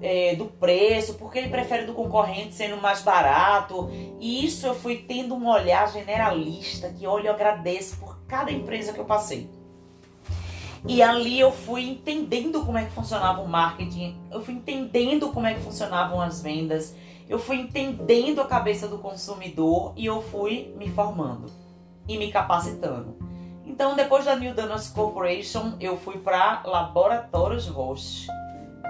é, 0.00 0.34
do 0.36 0.46
preço, 0.46 1.14
porque 1.14 1.38
ele 1.38 1.48
prefere 1.48 1.84
do 1.84 1.94
concorrente 1.94 2.54
sendo 2.54 2.80
mais 2.80 3.02
barato. 3.02 3.90
E 4.20 4.44
isso 4.44 4.66
eu 4.66 4.74
fui 4.74 4.96
tendo 4.96 5.34
um 5.34 5.48
olhar 5.48 5.90
generalista, 5.90 6.90
que 6.90 7.06
olha, 7.06 7.28
eu 7.28 7.34
agradeço 7.34 7.96
por 7.98 8.18
cada 8.26 8.50
empresa 8.50 8.92
que 8.92 8.98
eu 8.98 9.04
passei. 9.04 9.50
E 10.86 11.02
ali 11.02 11.40
eu 11.40 11.50
fui 11.50 11.88
entendendo 11.88 12.64
como 12.64 12.78
é 12.78 12.84
que 12.84 12.92
funcionava 12.92 13.40
o 13.40 13.48
marketing, 13.48 14.16
eu 14.30 14.42
fui 14.42 14.54
entendendo 14.54 15.30
como 15.30 15.46
é 15.46 15.54
que 15.54 15.60
funcionavam 15.60 16.20
as 16.20 16.40
vendas, 16.40 16.94
eu 17.28 17.38
fui 17.38 17.56
entendendo 17.56 18.40
a 18.40 18.46
cabeça 18.46 18.86
do 18.86 18.98
consumidor 18.98 19.92
e 19.96 20.06
eu 20.06 20.22
fui 20.22 20.72
me 20.76 20.88
formando 20.88 21.50
e 22.06 22.16
me 22.16 22.30
capacitando. 22.30 23.16
Então, 23.66 23.94
depois 23.94 24.24
da 24.24 24.34
New 24.34 24.54
Danas 24.54 24.88
Corporation, 24.88 25.74
eu 25.78 25.96
fui 25.98 26.18
para 26.18 26.62
Laboratórios 26.64 27.66
Roche. 27.66 28.26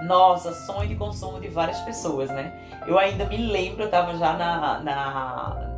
Nossa, 0.03 0.53
sonho 0.53 0.87
de 0.87 0.95
consumo 0.95 1.39
de 1.39 1.47
várias 1.47 1.79
pessoas, 1.81 2.29
né? 2.29 2.53
Eu 2.87 2.97
ainda 2.97 3.25
me 3.25 3.37
lembro, 3.37 3.83
eu 3.83 3.85
estava 3.85 4.15
já 4.15 4.33
na, 4.33 4.79
na. 4.79 5.69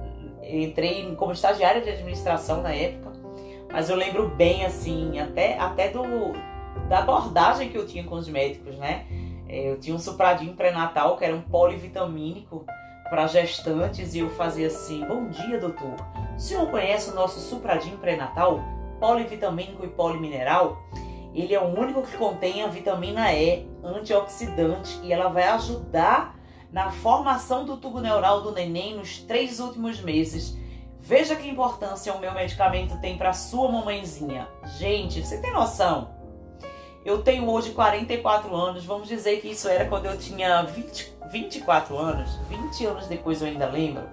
Entrei 0.43 1.13
como 1.15 1.31
estagiária 1.31 1.81
de 1.81 1.89
administração 1.89 2.61
na 2.61 2.73
época, 2.73 3.11
mas 3.71 3.89
eu 3.89 3.95
lembro 3.95 4.29
bem, 4.29 4.65
assim, 4.65 5.19
até, 5.19 5.57
até 5.57 5.89
do, 5.89 6.03
da 6.89 6.99
abordagem 6.99 7.69
que 7.69 7.77
eu 7.77 7.87
tinha 7.87 8.03
com 8.03 8.15
os 8.15 8.27
médicos, 8.27 8.77
né? 8.77 9.05
É, 9.47 9.71
eu 9.71 9.79
tinha 9.79 9.95
um 9.95 9.99
supradinho 9.99 10.53
pré-natal 10.53 11.17
que 11.17 11.25
era 11.25 11.35
um 11.35 11.41
polivitamínico 11.41 12.65
para 13.09 13.27
gestantes 13.27 14.13
e 14.13 14.19
eu 14.19 14.29
fazia 14.31 14.67
assim: 14.67 15.05
Bom 15.05 15.27
dia, 15.27 15.59
doutor. 15.59 15.95
O 16.35 16.39
senhor 16.39 16.69
conhece 16.69 17.11
o 17.11 17.13
nosso 17.13 17.39
supradinho 17.39 17.97
pré-natal, 17.97 18.59
polivitamínico 18.99 19.85
e 19.85 19.89
polimineral? 19.89 20.77
Ele 21.33 21.53
é 21.53 21.59
o 21.59 21.79
único 21.79 22.01
que 22.03 22.17
contém 22.17 22.61
a 22.61 22.67
vitamina 22.67 23.33
E, 23.33 23.67
antioxidante, 23.83 24.99
e 25.03 25.13
ela 25.13 25.29
vai 25.29 25.43
ajudar 25.43 26.35
na 26.71 26.91
formação 26.91 27.65
do 27.65 27.77
tubo 27.77 27.99
neural 27.99 28.41
do 28.41 28.51
neném 28.51 28.95
nos 28.95 29.19
três 29.19 29.59
últimos 29.59 30.01
meses. 30.01 30.57
Veja 30.99 31.35
que 31.35 31.49
importância 31.49 32.13
o 32.13 32.19
meu 32.19 32.33
medicamento 32.33 32.99
tem 33.01 33.17
para 33.17 33.33
sua 33.33 33.71
mamãezinha. 33.71 34.47
Gente, 34.77 35.25
você 35.25 35.39
tem 35.41 35.51
noção? 35.51 36.09
Eu 37.03 37.23
tenho 37.23 37.49
hoje 37.49 37.71
44 37.71 38.55
anos, 38.55 38.85
vamos 38.85 39.07
dizer 39.07 39.41
que 39.41 39.49
isso 39.49 39.67
era 39.67 39.85
quando 39.85 40.05
eu 40.05 40.17
tinha 40.17 40.61
20, 40.61 41.13
24 41.31 41.97
anos, 41.97 42.35
20 42.47 42.85
anos 42.85 43.07
depois 43.07 43.41
eu 43.41 43.47
ainda 43.47 43.67
lembro. 43.67 44.03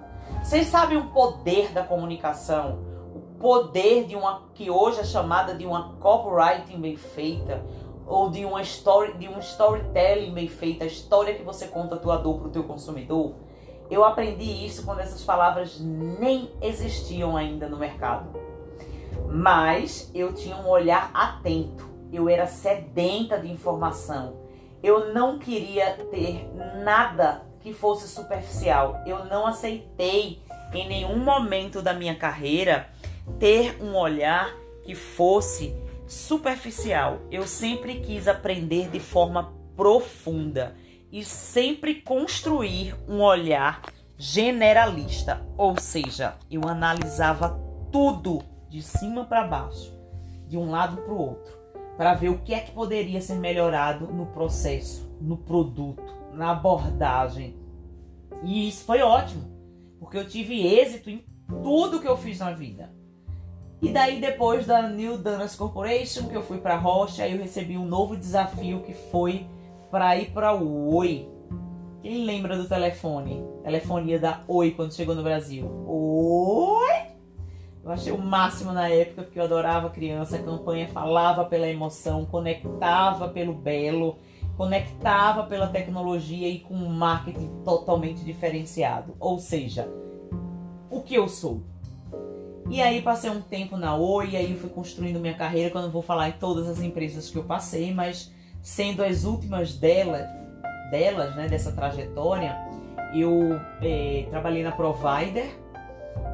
Vocês 0.43 0.67
sabem 0.67 0.97
o 0.97 1.11
poder 1.11 1.71
da 1.71 1.83
comunicação? 1.83 2.88
Poder 3.39 4.05
de 4.05 4.15
uma 4.15 4.43
que 4.53 4.69
hoje 4.69 4.99
é 4.99 5.03
chamada 5.03 5.55
de 5.55 5.65
uma 5.65 5.93
copywriting 5.99 6.79
bem 6.79 6.97
feita 6.97 7.63
ou 8.05 8.29
de 8.29 8.43
uma 8.43 8.61
story, 8.61 9.13
de 9.13 9.27
um 9.29 9.39
storytelling 9.39 10.33
bem 10.33 10.47
feita, 10.47 10.83
a 10.83 10.87
história 10.87 11.35
que 11.35 11.43
você 11.43 11.67
conta 11.67 11.95
a 11.95 11.97
tua 11.97 12.17
dor 12.17 12.39
para 12.39 12.47
o 12.47 12.51
teu 12.51 12.63
consumidor. 12.63 13.33
Eu 13.89 14.03
aprendi 14.03 14.65
isso 14.65 14.83
quando 14.83 14.99
essas 14.99 15.23
palavras 15.23 15.79
nem 15.79 16.51
existiam 16.61 17.37
ainda 17.37 17.67
no 17.67 17.77
mercado. 17.77 18.29
Mas 19.27 20.09
eu 20.13 20.33
tinha 20.33 20.55
um 20.57 20.67
olhar 20.67 21.11
atento. 21.13 21.87
Eu 22.11 22.27
era 22.27 22.47
sedenta 22.47 23.39
de 23.39 23.51
informação. 23.51 24.37
Eu 24.81 25.13
não 25.13 25.37
queria 25.37 25.93
ter 26.11 26.49
nada 26.83 27.43
que 27.61 27.73
fosse 27.73 28.07
superficial. 28.07 28.95
Eu 29.05 29.25
não 29.25 29.45
aceitei 29.45 30.41
em 30.73 30.87
nenhum 30.87 31.17
momento 31.17 31.81
da 31.81 31.93
minha 31.93 32.15
carreira 32.15 32.89
ter 33.37 33.81
um 33.81 33.95
olhar 33.95 34.53
que 34.83 34.95
fosse 34.95 35.75
superficial. 36.07 37.19
Eu 37.29 37.45
sempre 37.45 37.99
quis 37.99 38.27
aprender 38.27 38.89
de 38.89 38.99
forma 38.99 39.53
profunda 39.75 40.75
e 41.11 41.23
sempre 41.23 42.01
construir 42.01 42.95
um 43.07 43.21
olhar 43.21 43.81
generalista, 44.17 45.47
ou 45.57 45.79
seja, 45.79 46.35
eu 46.51 46.67
analisava 46.67 47.57
tudo 47.91 48.41
de 48.69 48.81
cima 48.81 49.25
para 49.25 49.47
baixo, 49.47 49.93
de 50.47 50.57
um 50.57 50.69
lado 50.69 50.97
para 51.01 51.13
o 51.13 51.17
outro, 51.17 51.57
para 51.95 52.13
ver 52.13 52.29
o 52.29 52.39
que 52.39 52.53
é 52.53 52.59
que 52.59 52.71
poderia 52.71 53.21
ser 53.21 53.35
melhorado 53.35 54.07
no 54.07 54.25
processo, 54.27 55.09
no 55.21 55.37
produto, 55.37 56.03
na 56.33 56.51
abordagem. 56.51 57.55
E 58.43 58.67
isso 58.67 58.83
foi 58.85 59.01
ótimo, 59.01 59.43
porque 59.99 60.17
eu 60.17 60.27
tive 60.27 60.67
êxito 60.67 61.09
em 61.09 61.25
tudo 61.47 61.99
que 61.99 62.07
eu 62.07 62.17
fiz 62.17 62.39
na 62.39 62.51
vida. 62.51 62.93
E 63.81 63.89
daí 63.89 64.19
depois 64.19 64.65
da 64.65 64.81
New 64.89 65.17
Danas 65.17 65.55
Corporation, 65.55 66.27
que 66.27 66.35
eu 66.35 66.43
fui 66.43 66.57
para 66.57 66.75
Rocha, 66.75 67.23
aí 67.23 67.31
eu 67.31 67.37
recebi 67.37 67.77
um 67.77 67.85
novo 67.85 68.17
desafio 68.17 68.81
que 68.81 68.93
foi 68.93 69.47
para 69.89 70.17
ir 70.17 70.31
para 70.31 70.53
Oi. 70.53 71.29
Quem 72.01 72.25
lembra 72.25 72.57
do 72.57 72.67
telefone? 72.67 73.41
Telefonia 73.63 74.19
da 74.19 74.41
Oi 74.47 74.71
quando 74.71 74.93
chegou 74.93 75.15
no 75.15 75.23
Brasil. 75.23 75.65
Oi! 75.87 77.09
Eu 77.81 77.91
achei 77.91 78.11
o 78.11 78.17
máximo 78.17 78.73
na 78.73 78.89
época 78.89 79.23
porque 79.23 79.39
eu 79.39 79.43
adorava 79.43 79.89
criança, 79.89 80.35
a 80.35 80.43
campanha 80.43 80.89
falava 80.89 81.45
pela 81.45 81.67
emoção, 81.67 82.25
conectava 82.25 83.29
pelo 83.29 83.53
belo, 83.53 84.17
conectava 84.57 85.43
pela 85.43 85.67
tecnologia 85.67 86.49
e 86.49 86.59
com 86.59 86.73
um 86.73 86.89
marketing 86.89 87.49
totalmente 87.63 88.25
diferenciado. 88.25 89.15
Ou 89.19 89.39
seja, 89.39 89.89
o 90.89 91.01
que 91.01 91.15
eu 91.15 91.29
sou? 91.29 91.63
E 92.69 92.83
aí 92.83 93.01
passei 93.01 93.31
um 93.31 93.41
tempo 93.41 93.75
na 93.75 93.95
Oi, 93.95 94.29
e 94.29 94.37
aí 94.37 94.55
fui 94.55 94.69
construindo 94.69 95.19
minha 95.19 95.33
carreira, 95.33 95.71
quando 95.71 95.91
vou 95.91 96.03
falar 96.03 96.29
em 96.29 96.33
todas 96.33 96.67
as 96.67 96.79
empresas 96.79 97.27
que 97.27 97.35
eu 97.35 97.43
passei, 97.43 97.91
mas 97.91 98.31
sendo 98.61 99.03
as 99.03 99.23
últimas 99.23 99.73
delas, 99.73 100.27
delas, 100.91 101.35
né, 101.35 101.47
dessa 101.47 101.71
trajetória, 101.71 102.55
eu 103.11 103.59
é, 103.81 104.27
trabalhei 104.29 104.61
na 104.61 104.71
Provider 104.71 105.49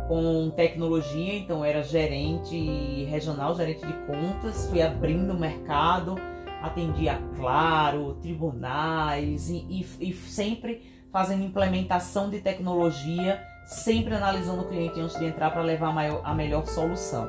com 0.10 0.52
tecnologia, 0.52 1.36
então 1.36 1.64
era 1.64 1.82
gerente 1.82 3.06
regional, 3.06 3.56
gerente 3.56 3.86
de 3.86 3.94
contas, 4.06 4.68
fui 4.70 4.82
abrindo 4.82 5.32
o 5.32 5.40
mercado, 5.40 6.16
atendia 6.62 7.18
Claro, 7.38 8.16
tribunais 8.16 9.50
e, 9.50 9.66
e, 9.70 10.10
e 10.10 10.14
sempre 10.14 10.84
fazendo 11.14 11.46
implementação 11.46 12.30
de 12.30 12.42
tecnologia 12.42 13.42
sempre 13.66 14.16
analisando 14.16 14.62
o 14.62 14.68
cliente 14.68 15.00
antes 15.00 15.18
de 15.18 15.26
entrar 15.26 15.52
para 15.52 15.62
levar 15.62 15.90
a, 15.90 15.92
maior, 15.92 16.22
a 16.24 16.34
melhor 16.34 16.66
solução. 16.66 17.28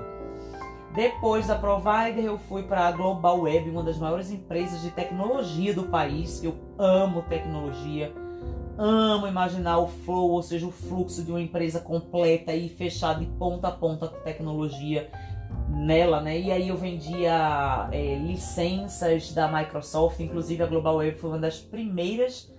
Depois 0.95 1.47
da 1.47 1.55
Provider, 1.55 2.25
eu 2.25 2.39
fui 2.39 2.63
para 2.63 2.89
a 2.89 2.93
Global 2.93 3.43
Web, 3.43 3.69
uma 3.69 3.83
das 3.83 3.99
maiores 3.99 4.31
empresas 4.31 4.81
de 4.81 4.91
tecnologia 4.91 5.75
do 5.75 5.85
país. 5.85 6.43
Eu 6.43 6.57
amo 6.79 7.23
tecnologia, 7.23 8.13
amo 8.79 9.27
imaginar 9.27 9.79
o 9.79 9.89
flow, 9.89 10.31
ou 10.31 10.43
seja, 10.43 10.67
o 10.67 10.71
fluxo 10.71 11.23
de 11.23 11.31
uma 11.31 11.41
empresa 11.41 11.81
completa 11.81 12.55
e 12.55 12.71
fechada 12.71 13.21
de 13.21 13.27
ponta 13.27 13.69
a 13.69 13.73
ponta 13.73 14.09
com 14.09 14.19
tecnologia 14.21 15.11
nela, 15.69 16.21
né? 16.21 16.39
E 16.39 16.51
aí 16.51 16.69
eu 16.69 16.77
vendia 16.77 17.89
é, 17.93 18.15
licenças 18.17 19.33
da 19.33 19.49
Microsoft, 19.49 20.21
inclusive 20.21 20.63
a 20.63 20.67
Global 20.67 20.97
Web 20.97 21.19
foi 21.19 21.31
uma 21.31 21.39
das 21.39 21.59
primeiras 21.59 22.51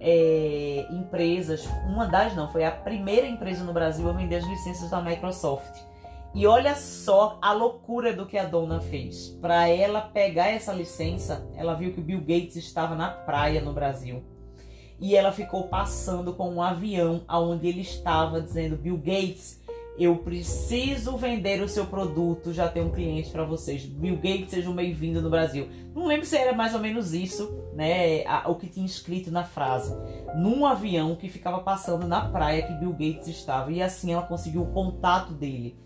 é, 0.00 0.86
empresas, 0.90 1.66
uma 1.86 2.06
das 2.06 2.34
não, 2.34 2.50
foi 2.50 2.64
a 2.64 2.70
primeira 2.70 3.26
empresa 3.26 3.64
no 3.64 3.72
Brasil 3.72 4.08
a 4.08 4.12
vender 4.12 4.36
as 4.36 4.46
licenças 4.46 4.90
da 4.90 5.00
Microsoft. 5.00 5.76
E 6.34 6.46
olha 6.46 6.74
só 6.74 7.38
a 7.40 7.52
loucura 7.52 8.12
do 8.12 8.26
que 8.26 8.36
a 8.36 8.44
dona 8.44 8.80
fez. 8.80 9.30
Para 9.40 9.68
ela 9.68 10.00
pegar 10.00 10.48
essa 10.48 10.72
licença, 10.72 11.48
ela 11.56 11.74
viu 11.74 11.92
que 11.92 12.00
o 12.00 12.04
Bill 12.04 12.20
Gates 12.20 12.56
estava 12.56 12.94
na 12.94 13.08
praia 13.08 13.60
no 13.60 13.72
Brasil. 13.72 14.22
E 15.00 15.16
ela 15.16 15.32
ficou 15.32 15.68
passando 15.68 16.34
com 16.34 16.52
um 16.52 16.62
avião 16.62 17.24
aonde 17.26 17.68
ele 17.68 17.80
estava 17.80 18.40
dizendo: 18.40 18.76
Bill 18.76 18.98
Gates, 18.98 19.57
eu 19.98 20.16
preciso 20.16 21.16
vender 21.16 21.60
o 21.60 21.68
seu 21.68 21.84
produto, 21.84 22.52
já 22.52 22.68
tem 22.68 22.84
um 22.84 22.90
cliente 22.90 23.30
para 23.30 23.42
vocês. 23.44 23.84
Bill 23.84 24.14
Gates, 24.14 24.50
sejam 24.50 24.72
bem-vindos 24.72 25.20
no 25.20 25.28
Brasil. 25.28 25.68
Não 25.92 26.06
lembro 26.06 26.24
se 26.24 26.36
era 26.36 26.52
mais 26.52 26.72
ou 26.72 26.78
menos 26.78 27.12
isso, 27.12 27.64
né? 27.74 28.22
O 28.46 28.54
que 28.54 28.68
tinha 28.68 28.86
escrito 28.86 29.32
na 29.32 29.42
frase. 29.42 29.92
Num 30.36 30.64
avião 30.64 31.16
que 31.16 31.28
ficava 31.28 31.58
passando 31.60 32.06
na 32.06 32.20
praia 32.28 32.62
que 32.62 32.74
Bill 32.74 32.92
Gates 32.92 33.26
estava. 33.26 33.72
E 33.72 33.82
assim 33.82 34.12
ela 34.12 34.22
conseguiu 34.22 34.62
o 34.62 34.72
contato 34.72 35.32
dele 35.32 35.76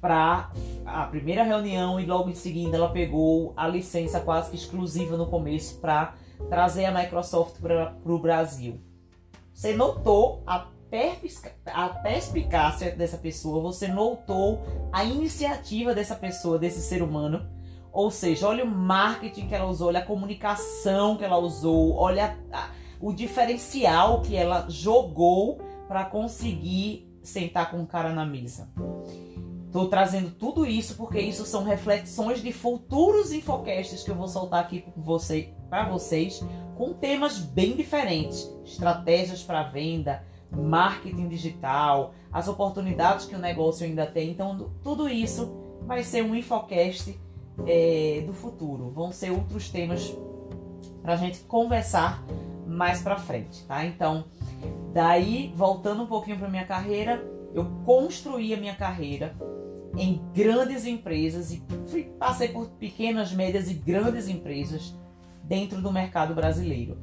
para 0.00 0.52
a 0.86 1.02
primeira 1.06 1.42
reunião 1.42 1.98
e 1.98 2.06
logo 2.06 2.30
em 2.30 2.34
seguida 2.36 2.76
ela 2.76 2.90
pegou 2.90 3.52
a 3.56 3.66
licença 3.66 4.20
quase 4.20 4.50
que 4.50 4.56
exclusiva 4.56 5.16
no 5.16 5.26
começo 5.26 5.80
para 5.80 6.14
trazer 6.48 6.84
a 6.84 6.92
Microsoft 6.92 7.60
para 7.60 7.96
o 8.04 8.18
Brasil. 8.20 8.80
Você 9.52 9.74
notou 9.74 10.44
a 10.46 10.68
a 11.66 11.88
perspicácia 11.88 12.90
dessa 12.92 13.18
pessoa, 13.18 13.62
você 13.62 13.88
notou 13.88 14.62
a 14.92 15.04
iniciativa 15.04 15.94
dessa 15.94 16.14
pessoa, 16.14 16.58
desse 16.58 16.80
ser 16.80 17.02
humano. 17.02 17.46
Ou 17.92 18.10
seja, 18.10 18.48
olha 18.48 18.64
o 18.64 18.68
marketing 18.68 19.48
que 19.48 19.54
ela 19.54 19.66
usou, 19.66 19.88
olha 19.88 20.00
a 20.00 20.04
comunicação 20.04 21.16
que 21.16 21.24
ela 21.24 21.38
usou, 21.38 21.94
olha 21.94 22.38
a, 22.52 22.70
o 23.00 23.12
diferencial 23.12 24.22
que 24.22 24.36
ela 24.36 24.66
jogou 24.68 25.58
para 25.86 26.04
conseguir 26.04 27.08
sentar 27.22 27.70
com 27.70 27.82
o 27.82 27.86
cara 27.86 28.12
na 28.12 28.24
mesa. 28.24 28.70
Estou 29.66 29.88
trazendo 29.88 30.30
tudo 30.30 30.64
isso 30.64 30.96
porque 30.96 31.20
isso 31.20 31.44
são 31.44 31.62
reflexões 31.62 32.42
de 32.42 32.52
futuros 32.52 33.32
infocasts 33.32 34.02
que 34.02 34.10
eu 34.10 34.14
vou 34.14 34.26
soltar 34.26 34.60
aqui 34.64 34.84
para 35.68 35.88
vocês, 35.88 36.42
com 36.76 36.94
temas 36.94 37.38
bem 37.38 37.76
diferentes: 37.76 38.50
estratégias 38.64 39.42
para 39.42 39.64
venda, 39.64 40.24
marketing 40.50 41.28
digital, 41.28 42.14
as 42.32 42.48
oportunidades 42.48 43.26
que 43.26 43.34
o 43.34 43.38
negócio 43.38 43.86
ainda 43.86 44.06
tem. 44.06 44.30
Então, 44.30 44.70
tudo 44.82 45.08
isso 45.08 45.80
vai 45.86 46.02
ser 46.02 46.22
um 46.22 46.34
infocast 46.34 47.18
é, 47.66 48.22
do 48.26 48.32
futuro. 48.32 48.90
Vão 48.90 49.12
ser 49.12 49.30
outros 49.30 49.68
temas 49.70 50.14
para 51.02 51.14
a 51.14 51.16
gente 51.16 51.40
conversar 51.40 52.24
mais 52.66 53.02
para 53.02 53.16
frente, 53.16 53.64
tá? 53.64 53.84
Então, 53.84 54.24
daí 54.92 55.52
voltando 55.56 56.02
um 56.02 56.06
pouquinho 56.06 56.38
para 56.38 56.48
minha 56.48 56.66
carreira, 56.66 57.24
eu 57.54 57.64
construí 57.84 58.52
a 58.52 58.58
minha 58.58 58.74
carreira 58.74 59.34
em 59.96 60.20
grandes 60.34 60.84
empresas 60.84 61.50
e 61.52 61.62
passei 62.18 62.48
por 62.48 62.68
pequenas, 62.72 63.32
médias 63.32 63.70
e 63.70 63.74
grandes 63.74 64.28
empresas 64.28 64.94
dentro 65.42 65.80
do 65.80 65.90
mercado 65.90 66.34
brasileiro. 66.34 66.98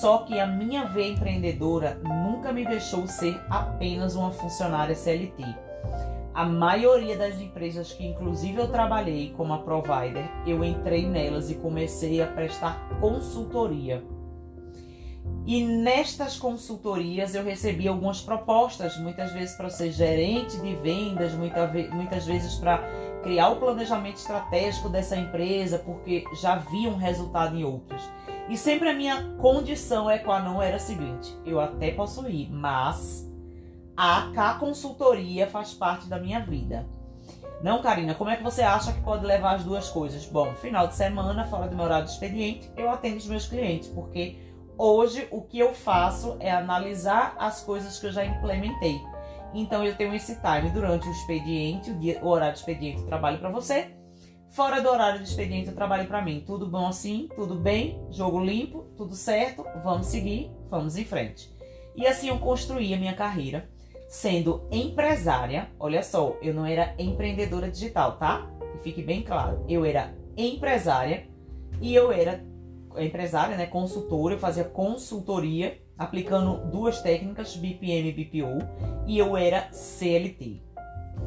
Só 0.00 0.18
que 0.18 0.38
a 0.38 0.46
minha 0.46 0.84
veia 0.84 1.12
empreendedora 1.12 2.00
nunca 2.02 2.52
me 2.52 2.64
deixou 2.64 3.06
ser 3.06 3.40
apenas 3.48 4.14
uma 4.14 4.30
funcionária 4.30 4.94
CLT. 4.94 5.44
A 6.34 6.44
maioria 6.44 7.16
das 7.16 7.40
empresas 7.40 7.92
que 7.92 8.06
inclusive 8.06 8.58
eu 8.58 8.68
trabalhei 8.68 9.32
como 9.36 9.52
a 9.52 9.58
provider, 9.58 10.28
eu 10.46 10.64
entrei 10.64 11.06
nelas 11.06 11.50
e 11.50 11.56
comecei 11.56 12.22
a 12.22 12.26
prestar 12.26 12.88
consultoria 13.00 14.02
e 15.48 15.64
nestas 15.64 16.36
consultorias 16.36 17.34
eu 17.34 17.42
recebi 17.42 17.88
algumas 17.88 18.20
propostas, 18.20 18.98
muitas 18.98 19.32
vezes 19.32 19.56
para 19.56 19.70
ser 19.70 19.90
gerente 19.90 20.58
de 20.58 20.74
vendas, 20.76 21.32
muitas 21.32 22.26
vezes 22.26 22.54
para 22.56 22.82
criar 23.22 23.48
o 23.48 23.56
planejamento 23.56 24.16
estratégico 24.16 24.90
dessa 24.90 25.16
empresa, 25.16 25.78
porque 25.78 26.22
já 26.42 26.56
vi 26.56 26.86
um 26.86 26.96
resultado 26.96 27.56
em 27.56 27.64
outras. 27.64 28.02
E 28.48 28.56
sempre 28.56 28.88
a 28.88 28.94
minha 28.94 29.34
condição 29.38 30.08
é 30.10 30.22
não 30.40 30.62
era 30.62 30.76
a 30.76 30.80
seguinte: 30.80 31.36
eu 31.44 31.60
até 31.60 31.90
posso 31.92 32.28
ir, 32.28 32.50
mas 32.50 33.30
a 33.96 34.28
AK 34.28 34.58
Consultoria 34.58 35.46
faz 35.46 35.74
parte 35.74 36.08
da 36.08 36.18
minha 36.18 36.40
vida. 36.40 36.86
Não, 37.62 37.82
Karina, 37.82 38.14
como 38.14 38.30
é 38.30 38.36
que 38.36 38.42
você 38.42 38.62
acha 38.62 38.92
que 38.92 39.00
pode 39.00 39.26
levar 39.26 39.56
as 39.56 39.64
duas 39.64 39.90
coisas? 39.90 40.24
Bom, 40.26 40.54
final 40.54 40.86
de 40.86 40.94
semana, 40.94 41.44
fora 41.44 41.66
do 41.66 41.74
meu 41.74 41.84
horário 41.84 42.06
de 42.06 42.12
expediente, 42.12 42.70
eu 42.76 42.88
atendo 42.88 43.16
os 43.16 43.26
meus 43.26 43.46
clientes, 43.46 43.88
porque 43.88 44.36
Hoje, 44.78 45.26
o 45.32 45.42
que 45.42 45.58
eu 45.58 45.74
faço 45.74 46.36
é 46.38 46.52
analisar 46.52 47.34
as 47.36 47.64
coisas 47.64 47.98
que 47.98 48.06
eu 48.06 48.12
já 48.12 48.24
implementei. 48.24 49.02
Então, 49.52 49.84
eu 49.84 49.96
tenho 49.96 50.14
esse 50.14 50.36
time 50.36 50.70
durante 50.70 51.08
o 51.08 51.10
expediente, 51.10 51.90
o, 51.90 51.98
dia, 51.98 52.20
o 52.22 52.28
horário 52.28 52.54
de 52.54 52.60
expediente 52.60 53.02
trabalho 53.02 53.38
para 53.40 53.50
você. 53.50 53.90
Fora 54.50 54.80
do 54.80 54.88
horário 54.88 55.22
de 55.22 55.28
expediente 55.28 55.68
eu 55.68 55.74
trabalho 55.74 56.08
para 56.08 56.22
mim. 56.22 56.42
Tudo 56.44 56.66
bom 56.66 56.86
assim? 56.86 57.28
Tudo 57.34 57.54
bem? 57.54 58.00
Jogo 58.10 58.42
limpo? 58.42 58.86
Tudo 58.96 59.14
certo? 59.14 59.64
Vamos 59.84 60.06
seguir? 60.06 60.50
Vamos 60.70 60.96
em 60.96 61.04
frente. 61.04 61.52
E 61.94 62.06
assim 62.06 62.28
eu 62.28 62.38
construí 62.38 62.92
a 62.94 62.96
minha 62.96 63.14
carreira 63.14 63.68
sendo 64.08 64.66
empresária. 64.70 65.68
Olha 65.78 66.02
só, 66.02 66.36
eu 66.40 66.54
não 66.54 66.64
era 66.64 66.94
empreendedora 66.98 67.70
digital, 67.70 68.16
tá? 68.16 68.50
Que 68.72 68.78
fique 68.82 69.02
bem 69.02 69.22
claro. 69.22 69.64
Eu 69.68 69.84
era 69.84 70.14
empresária 70.36 71.28
e 71.80 71.94
eu 71.94 72.10
era 72.10 72.42
empresária, 72.96 73.56
né, 73.56 73.66
consultora, 73.66 74.34
eu 74.34 74.38
fazia 74.38 74.64
consultoria 74.64 75.80
aplicando 75.96 76.70
duas 76.70 77.00
técnicas, 77.00 77.56
BPM 77.56 78.08
e 78.08 78.12
BPO, 78.12 79.04
e 79.06 79.18
eu 79.18 79.36
era 79.36 79.68
CLT. 79.72 80.62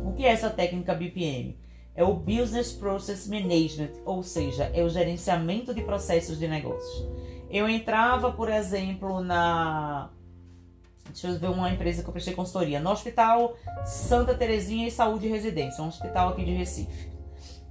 O 0.05 0.13
que 0.13 0.25
é 0.25 0.29
essa 0.29 0.49
técnica 0.49 0.93
BPM? 0.93 1.57
É 1.95 2.03
o 2.03 2.13
Business 2.13 2.71
Process 2.71 3.27
Management, 3.27 3.91
ou 4.05 4.23
seja, 4.23 4.71
é 4.73 4.83
o 4.83 4.89
gerenciamento 4.89 5.73
de 5.73 5.81
processos 5.81 6.39
de 6.39 6.47
negócios. 6.47 7.07
Eu 7.49 7.67
entrava, 7.67 8.31
por 8.31 8.49
exemplo, 8.49 9.21
na 9.21 10.09
Deixa 11.11 11.27
eu 11.27 11.37
ver 11.37 11.49
uma 11.49 11.69
empresa 11.69 12.01
que 12.01 12.07
eu 12.07 12.13
prestei 12.13 12.33
consultoria. 12.33 12.79
No 12.79 12.91
Hospital 12.91 13.57
Santa 13.85 14.33
Terezinha 14.33 14.87
e 14.87 14.91
Saúde 14.91 15.27
e 15.27 15.29
Residência, 15.29 15.83
um 15.83 15.87
hospital 15.87 16.29
aqui 16.29 16.45
de 16.45 16.53
Recife. 16.53 17.11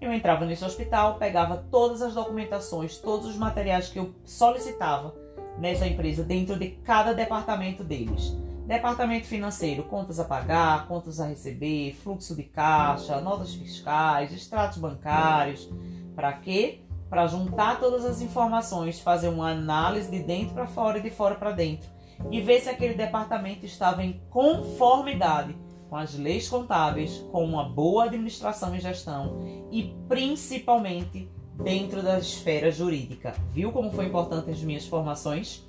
Eu 0.01 0.13
entrava 0.13 0.45
nesse 0.45 0.65
hospital, 0.65 1.17
pegava 1.17 1.65
todas 1.71 2.03
as 2.03 2.15
documentações, 2.15 2.99
todos 2.99 3.27
os 3.27 3.37
materiais 3.37 3.89
que 3.89 3.99
eu 3.99 4.15
solicitava 4.25 5.15
nessa 5.59 5.87
empresa 5.87 6.23
dentro 6.23 6.59
de 6.59 6.69
cada 6.85 7.13
departamento 7.13 7.85
deles. 7.85 8.35
Departamento 8.71 9.27
financeiro, 9.27 9.83
contas 9.83 10.21
a 10.21 10.25
pagar, 10.25 10.87
contas 10.87 11.19
a 11.19 11.27
receber, 11.27 11.93
fluxo 12.05 12.37
de 12.37 12.45
caixa, 12.45 13.21
notas 13.21 13.53
fiscais, 13.53 14.33
extratos 14.33 14.79
bancários. 14.79 15.69
Para 16.15 16.35
quê? 16.35 16.83
Para 17.09 17.27
juntar 17.27 17.81
todas 17.81 18.05
as 18.05 18.21
informações, 18.23 19.01
fazer 19.01 19.27
uma 19.27 19.51
análise 19.51 20.09
de 20.09 20.23
dentro 20.23 20.55
para 20.55 20.69
fora 20.69 21.01
e 21.01 21.03
de 21.03 21.11
fora 21.11 21.35
para 21.35 21.51
dentro 21.51 21.91
e 22.31 22.41
ver 22.41 22.61
se 22.61 22.69
aquele 22.69 22.95
departamento 22.95 23.67
estava 23.67 24.05
em 24.05 24.23
conformidade 24.31 25.57
com 25.89 25.97
as 25.97 26.15
leis 26.15 26.49
contábeis, 26.49 27.27
com 27.33 27.45
uma 27.45 27.69
boa 27.69 28.05
administração 28.05 28.77
e 28.77 28.79
gestão 28.79 29.41
e 29.73 29.97
principalmente 30.07 31.29
dentro 31.57 32.05
da 32.05 32.21
esfera 32.21 32.71
jurídica. 32.71 33.35
Viu 33.51 33.73
como 33.73 33.91
foi 33.91 34.07
importante 34.07 34.49
as 34.49 34.63
minhas 34.63 34.87
formações? 34.87 35.69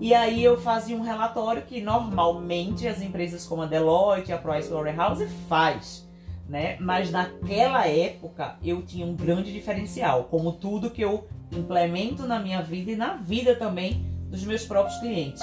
E 0.00 0.14
aí 0.14 0.42
eu 0.42 0.60
fazia 0.60 0.96
um 0.96 1.00
relatório 1.00 1.62
que 1.62 1.80
normalmente 1.80 2.86
as 2.86 3.02
empresas 3.02 3.44
como 3.46 3.62
a 3.62 3.66
Deloitte 3.66 4.32
a 4.32 4.38
Pricewaterhouse 4.38 5.26
faz, 5.48 6.08
né? 6.48 6.76
Mas 6.80 7.10
naquela 7.10 7.86
época 7.86 8.56
eu 8.62 8.82
tinha 8.82 9.04
um 9.04 9.14
grande 9.14 9.52
diferencial, 9.52 10.24
como 10.24 10.52
tudo 10.52 10.90
que 10.90 11.02
eu 11.02 11.26
implemento 11.50 12.26
na 12.26 12.38
minha 12.38 12.62
vida 12.62 12.92
e 12.92 12.96
na 12.96 13.14
vida 13.14 13.56
também 13.56 14.04
dos 14.30 14.44
meus 14.44 14.64
próprios 14.64 14.98
clientes. 14.98 15.42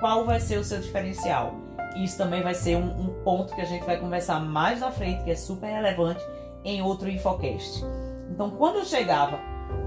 Qual 0.00 0.24
vai 0.24 0.40
ser 0.40 0.58
o 0.58 0.64
seu 0.64 0.80
diferencial? 0.80 1.54
Isso 1.96 2.16
também 2.18 2.42
vai 2.42 2.54
ser 2.54 2.76
um, 2.76 3.00
um 3.00 3.22
ponto 3.22 3.54
que 3.54 3.60
a 3.60 3.66
gente 3.66 3.84
vai 3.84 3.98
conversar 3.98 4.40
mais 4.40 4.80
na 4.80 4.90
frente, 4.90 5.22
que 5.22 5.30
é 5.30 5.36
super 5.36 5.66
relevante 5.66 6.20
em 6.64 6.82
outro 6.82 7.08
Infocast. 7.08 7.84
Então, 8.30 8.50
quando 8.50 8.76
eu 8.76 8.84
chegava 8.84 9.38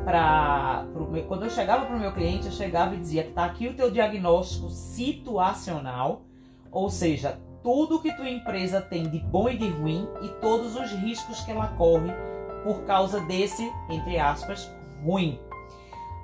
para 0.03 0.85
quando 1.27 1.43
eu 1.43 1.49
chegava 1.49 1.85
para 1.85 1.95
o 1.95 1.99
meu 1.99 2.11
cliente, 2.13 2.45
eu 2.45 2.51
chegava 2.51 2.93
e 2.95 2.99
dizia 2.99 3.23
que 3.23 3.29
está 3.29 3.45
aqui 3.45 3.67
o 3.67 3.73
teu 3.73 3.89
diagnóstico 3.89 4.69
situacional, 4.69 6.21
ou 6.71 6.89
seja, 6.89 7.39
tudo 7.63 7.99
que 7.99 8.15
tua 8.15 8.29
empresa 8.29 8.79
tem 8.79 9.09
de 9.09 9.19
bom 9.19 9.49
e 9.49 9.57
de 9.57 9.67
ruim 9.67 10.07
e 10.21 10.29
todos 10.39 10.75
os 10.75 10.91
riscos 10.91 11.41
que 11.41 11.51
ela 11.51 11.69
corre 11.69 12.11
por 12.63 12.83
causa 12.83 13.19
desse, 13.21 13.71
entre 13.89 14.19
aspas, 14.19 14.71
ruim. 15.03 15.39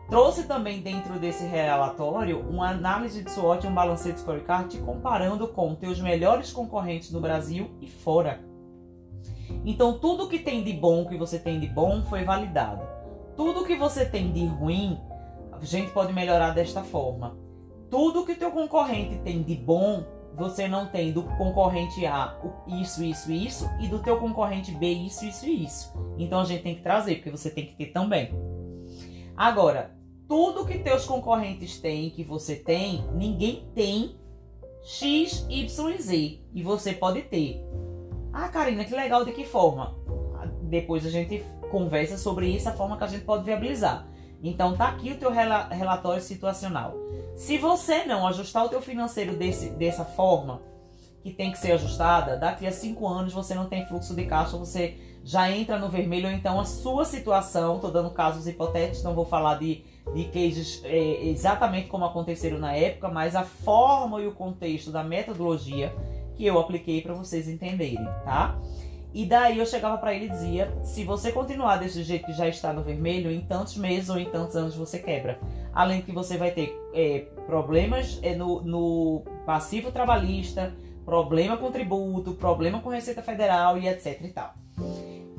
Trouxe 0.08 0.44
também 0.44 0.82
dentro 0.82 1.18
desse 1.18 1.46
relatório 1.46 2.42
uma 2.42 2.70
análise 2.70 3.24
de 3.24 3.32
SWOT 3.32 3.66
e 3.66 3.70
um 3.70 3.74
balancete 3.74 4.20
scorecard 4.20 4.70
te 4.70 4.78
comparando 4.78 5.48
com 5.48 5.74
teus 5.74 6.00
melhores 6.00 6.52
concorrentes 6.52 7.12
no 7.12 7.22
Brasil 7.22 7.72
e 7.82 7.88
fora. 7.88 8.44
Então 9.66 9.98
tudo 9.98 10.28
que 10.28 10.38
tem 10.38 10.64
de 10.64 10.74
bom 10.74 11.06
que 11.06 11.18
você 11.18 11.40
tem 11.40 11.60
de 11.60 11.68
bom 11.68 12.04
foi 12.04 12.24
validado. 12.24 13.01
Tudo 13.36 13.66
que 13.66 13.76
você 13.76 14.06
tem 14.06 14.32
de 14.32 14.46
ruim, 14.46 15.00
a 15.52 15.64
gente 15.64 15.92
pode 15.92 16.14
melhorar 16.14 16.52
desta 16.52 16.84
forma. 16.84 17.38
Tudo 17.90 18.26
que 18.26 18.36
teu 18.36 18.52
concorrente 18.52 19.18
tem 19.20 19.44
de 19.44 19.56
bom, 19.56 20.04
você 20.36 20.68
não 20.68 20.88
tem 20.88 21.12
do 21.12 21.24
concorrente 21.24 22.06
A 22.06 22.40
isso, 22.68 23.04
isso, 23.04 23.32
isso 23.32 23.70
e 23.80 23.88
do 23.88 24.00
teu 24.00 24.18
concorrente 24.18 24.72
B 24.72 24.88
isso, 24.88 25.26
isso 25.26 25.46
isso. 25.46 25.94
Então 26.18 26.40
a 26.40 26.46
gente 26.46 26.64
tem 26.64 26.76
que 26.76 26.82
trazer, 26.82 27.16
porque 27.16 27.32
você 27.32 27.50
tem 27.50 27.66
que 27.66 27.76
ter 27.76 27.88
também. 27.88 28.32
Agora, 29.36 29.96
tudo 30.28 30.66
que 30.66 30.80
teus 30.80 31.06
concorrentes 31.06 31.80
têm, 31.80 32.10
que 32.10 32.24
você 32.24 32.56
tem, 32.56 33.04
ninguém 33.14 33.68
tem 33.76 34.16
X, 34.84 35.46
Y 35.50 35.90
e 35.90 36.02
Z. 36.02 36.40
E 36.54 36.64
você 36.64 36.94
pode 36.94 37.24
ter. 37.24 37.62
Ah, 38.32 38.48
Karina, 38.48 38.86
que 38.86 38.96
legal, 38.96 39.26
de 39.26 39.32
que 39.32 39.44
forma? 39.44 39.96
Depois 40.64 41.06
a 41.06 41.10
gente 41.10 41.44
conversa 41.72 42.18
sobre 42.18 42.48
isso, 42.48 42.70
a 42.70 42.74
forma 42.74 42.98
que 42.98 43.04
a 43.04 43.08
gente 43.08 43.24
pode 43.24 43.44
viabilizar. 43.44 44.08
Então 44.44 44.76
tá 44.76 44.90
aqui 44.90 45.12
o 45.12 45.18
teu 45.18 45.32
relatório 45.32 46.22
situacional. 46.22 46.96
Se 47.36 47.58
você 47.58 48.04
não 48.06 48.28
ajustar 48.28 48.66
o 48.66 48.70
teu 48.70 48.82
financeiro 48.82 49.36
desse, 49.36 49.70
dessa 49.72 50.04
forma, 50.04 50.62
que 51.24 51.32
tem 51.32 51.52
que 51.52 51.58
ser 51.58 51.74
ajustada, 51.74 52.38
daqui 52.38 52.66
a 52.66 52.72
cinco 52.72 53.08
anos 53.08 53.34
você 53.34 53.54
não 53.54 53.68
tem 53.68 53.86
fluxo 53.86 54.16
de 54.16 54.26
caixa, 54.26 54.58
você 54.58 54.98
já 55.24 55.52
entra 55.52 55.78
no 55.78 55.88
vermelho, 55.88 56.28
ou 56.28 56.34
então 56.34 56.60
a 56.60 56.66
sua 56.66 57.06
situação, 57.06 57.76
estou 57.76 57.92
dando 57.92 58.10
casos 58.10 58.48
hipotéticos, 58.48 59.04
não 59.04 59.14
vou 59.14 59.26
falar 59.26 59.60
de 59.60 59.84
de 60.14 60.26
cases 60.26 60.82
é, 60.84 61.26
exatamente 61.28 61.88
como 61.88 62.04
aconteceram 62.04 62.58
na 62.58 62.74
época, 62.74 63.08
mas 63.08 63.36
a 63.36 63.44
forma 63.44 64.22
e 64.22 64.28
o 64.28 64.34
contexto 64.34 64.92
da 64.92 65.04
metodologia 65.04 65.94
que 66.36 66.46
eu 66.46 66.60
apliquei 66.60 67.02
para 67.02 67.14
vocês 67.14 67.48
entenderem, 67.48 68.04
tá? 68.26 68.60
E 69.14 69.26
daí 69.26 69.60
eu 69.60 69.66
chegava 69.66 69.98
para 69.98 70.14
ele 70.14 70.26
e 70.26 70.30
dizia: 70.30 70.72
se 70.84 71.04
você 71.04 71.32
continuar 71.32 71.78
desse 71.78 72.02
jeito 72.04 72.26
que 72.26 72.34
já 72.34 72.48
está 72.48 72.72
no 72.72 72.82
vermelho, 72.82 73.32
em 73.32 73.42
tantos 73.42 73.76
meses 73.76 74.10
ou 74.10 74.18
em 74.18 74.26
tantos 74.26 74.56
anos 74.56 74.76
você 74.76 75.00
quebra. 75.00 75.40
Além 75.74 76.02
que 76.02 76.12
você 76.12 76.38
vai 76.38 76.52
ter 76.52 76.78
é, 76.94 77.26
problemas 77.46 78.20
é, 78.22 78.36
no, 78.36 78.62
no 78.62 79.24
passivo 79.46 79.92
trabalhista, 79.92 80.74
problema 81.06 81.58
com 81.58 81.72
tributo, 81.72 82.34
problema 82.34 82.80
com 82.80 82.90
Receita 82.90 83.22
Federal 83.22 83.78
e 83.78 83.88
etc 83.88 84.22
e 84.22 84.30
tal. 84.30 84.54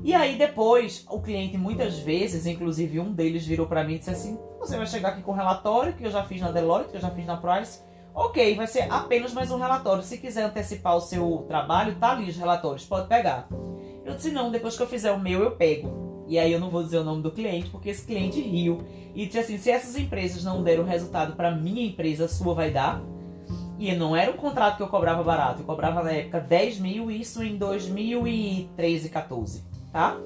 E 0.05 0.13
aí 0.15 0.37
depois, 0.37 1.07
o 1.09 1.21
cliente 1.21 1.57
muitas 1.57 1.99
vezes, 1.99 2.45
inclusive 2.45 2.99
um 2.99 3.13
deles 3.13 3.47
virou 3.47 3.67
para 3.67 3.85
mim 3.85 3.95
e 3.95 3.99
disse 3.99 4.11
assim: 4.11 4.39
"Você 4.59 4.77
vai 4.77 4.87
chegar 4.87 5.11
aqui 5.11 5.23
com 5.23 5.33
um 5.33 5.35
relatório 5.37 5.95
que 5.95 6.05
eu 6.05 6.11
já 6.11 6.25
fiz 6.25 6.41
na 6.41 6.51
Deloitte, 6.51 6.91
que 6.91 6.97
eu 6.97 7.01
já 7.01 7.11
fiz 7.11 7.25
na 7.25 7.37
Price. 7.37 7.81
OK, 8.15 8.55
vai 8.55 8.67
ser 8.67 8.91
apenas 8.91 9.33
mais 9.33 9.51
um 9.51 9.59
relatório. 9.59 10.03
Se 10.03 10.19
quiser 10.19 10.45
antecipar 10.45 10.97
o 10.97 11.01
seu 11.01 11.45
trabalho, 11.49 11.97
tá 11.97 12.13
ali 12.13 12.29
os 12.29 12.37
relatórios, 12.37 12.85
pode 12.85 13.09
pegar". 13.09 13.49
Eu 14.05 14.15
disse: 14.15 14.31
"Não, 14.31 14.51
depois 14.51 14.77
que 14.77 14.83
eu 14.83 14.87
fizer 14.87 15.13
o 15.13 15.21
meu, 15.21 15.43
eu 15.43 15.53
pego". 15.53 16.25
E 16.29 16.39
aí 16.39 16.53
eu 16.53 16.61
não 16.61 16.71
vou 16.71 16.83
dizer 16.83 16.99
o 16.99 17.05
nome 17.05 17.23
do 17.23 17.31
cliente, 17.31 17.71
porque 17.71 17.91
esse 17.91 18.05
cliente 18.05 18.41
riu 18.41 18.83
e 19.15 19.27
disse 19.27 19.39
assim: 19.39 19.59
"Se 19.59 19.71
essas 19.71 19.97
empresas 19.97 20.45
não 20.45 20.63
deram 20.63 20.85
resultado 20.85 21.35
para 21.37 21.51
minha 21.51 21.87
empresa, 21.87 22.27
a 22.27 22.29
sua 22.29 22.55
vai 22.55 22.71
dar". 22.71 23.03
E 23.79 23.93
não 23.95 24.15
era 24.15 24.31
um 24.31 24.37
contrato 24.37 24.77
que 24.77 24.83
eu 24.83 24.89
cobrava 24.89 25.23
barato, 25.23 25.63
eu 25.63 25.67
cobrava 25.67 26.03
na 26.03 26.13
época 26.13 26.39
10 26.39 26.79
mil, 26.79 27.11
isso 27.11 27.43
em 27.43 27.57
2013, 27.57 29.09
14 29.09 29.73
tá? 29.93 30.17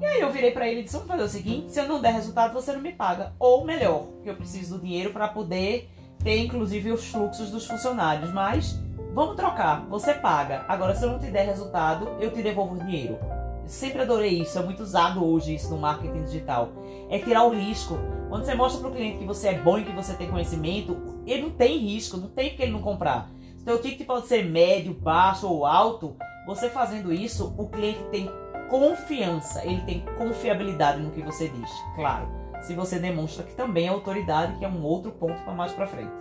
E 0.00 0.04
aí 0.04 0.20
eu 0.20 0.30
virei 0.30 0.52
para 0.52 0.68
ele 0.68 0.80
e 0.80 0.82
disse: 0.84 0.94
vamos 0.94 1.08
fazer 1.08 1.22
o 1.22 1.28
seguinte: 1.28 1.72
se 1.72 1.80
eu 1.80 1.88
não 1.88 2.00
der 2.00 2.12
resultado, 2.12 2.52
você 2.52 2.72
não 2.72 2.80
me 2.80 2.92
paga. 2.92 3.32
Ou 3.38 3.64
melhor, 3.64 4.06
que 4.22 4.30
eu 4.30 4.36
preciso 4.36 4.76
do 4.76 4.84
dinheiro 4.84 5.10
para 5.10 5.26
poder 5.26 5.90
ter, 6.22 6.38
inclusive, 6.44 6.92
os 6.92 7.08
fluxos 7.08 7.50
dos 7.50 7.66
funcionários. 7.66 8.32
Mas 8.32 8.78
vamos 9.12 9.36
trocar, 9.36 9.86
você 9.88 10.14
paga. 10.14 10.64
Agora, 10.68 10.94
se 10.94 11.04
eu 11.04 11.10
não 11.10 11.18
te 11.18 11.30
der 11.30 11.46
resultado, 11.46 12.08
eu 12.20 12.32
te 12.32 12.42
devolvo 12.42 12.74
o 12.74 12.78
dinheiro. 12.78 13.18
Sempre 13.66 14.00
adorei 14.00 14.40
isso, 14.40 14.58
é 14.58 14.62
muito 14.62 14.82
usado 14.82 15.22
hoje 15.22 15.54
isso 15.54 15.70
no 15.70 15.78
marketing 15.78 16.24
digital. 16.24 16.70
É 17.10 17.18
tirar 17.18 17.44
o 17.44 17.50
risco. 17.50 17.98
Quando 18.30 18.44
você 18.44 18.54
mostra 18.54 18.80
para 18.80 18.90
o 18.90 18.94
cliente 18.94 19.18
que 19.18 19.26
você 19.26 19.48
é 19.48 19.58
bom 19.58 19.78
e 19.78 19.84
que 19.84 19.92
você 19.92 20.14
tem 20.14 20.30
conhecimento, 20.30 20.96
ele 21.26 21.42
não 21.42 21.50
tem 21.50 21.78
risco, 21.78 22.16
não 22.16 22.28
tem 22.28 22.48
porque 22.48 22.62
ele 22.62 22.72
não 22.72 22.80
comprar. 22.80 23.30
Seu 23.58 23.80
ticket 23.80 24.06
pode 24.06 24.26
ser 24.26 24.44
médio, 24.44 24.94
baixo 24.94 25.46
ou 25.46 25.66
alto. 25.66 26.16
Você 26.46 26.70
fazendo 26.70 27.12
isso, 27.12 27.54
o 27.58 27.68
cliente 27.68 28.02
tem 28.10 28.30
confiança, 28.70 29.62
ele 29.64 29.82
tem 29.82 30.04
confiabilidade 30.16 31.02
no 31.02 31.10
que 31.10 31.22
você 31.22 31.48
diz. 31.48 31.70
Claro, 31.94 32.26
se 32.60 32.74
você 32.74 32.98
demonstra 32.98 33.44
que 33.44 33.54
também 33.54 33.86
é 33.86 33.88
autoridade, 33.88 34.58
que 34.58 34.64
é 34.64 34.68
um 34.68 34.82
outro 34.82 35.12
ponto 35.12 35.40
para 35.42 35.52
mais 35.52 35.72
para 35.72 35.86
frente. 35.86 36.12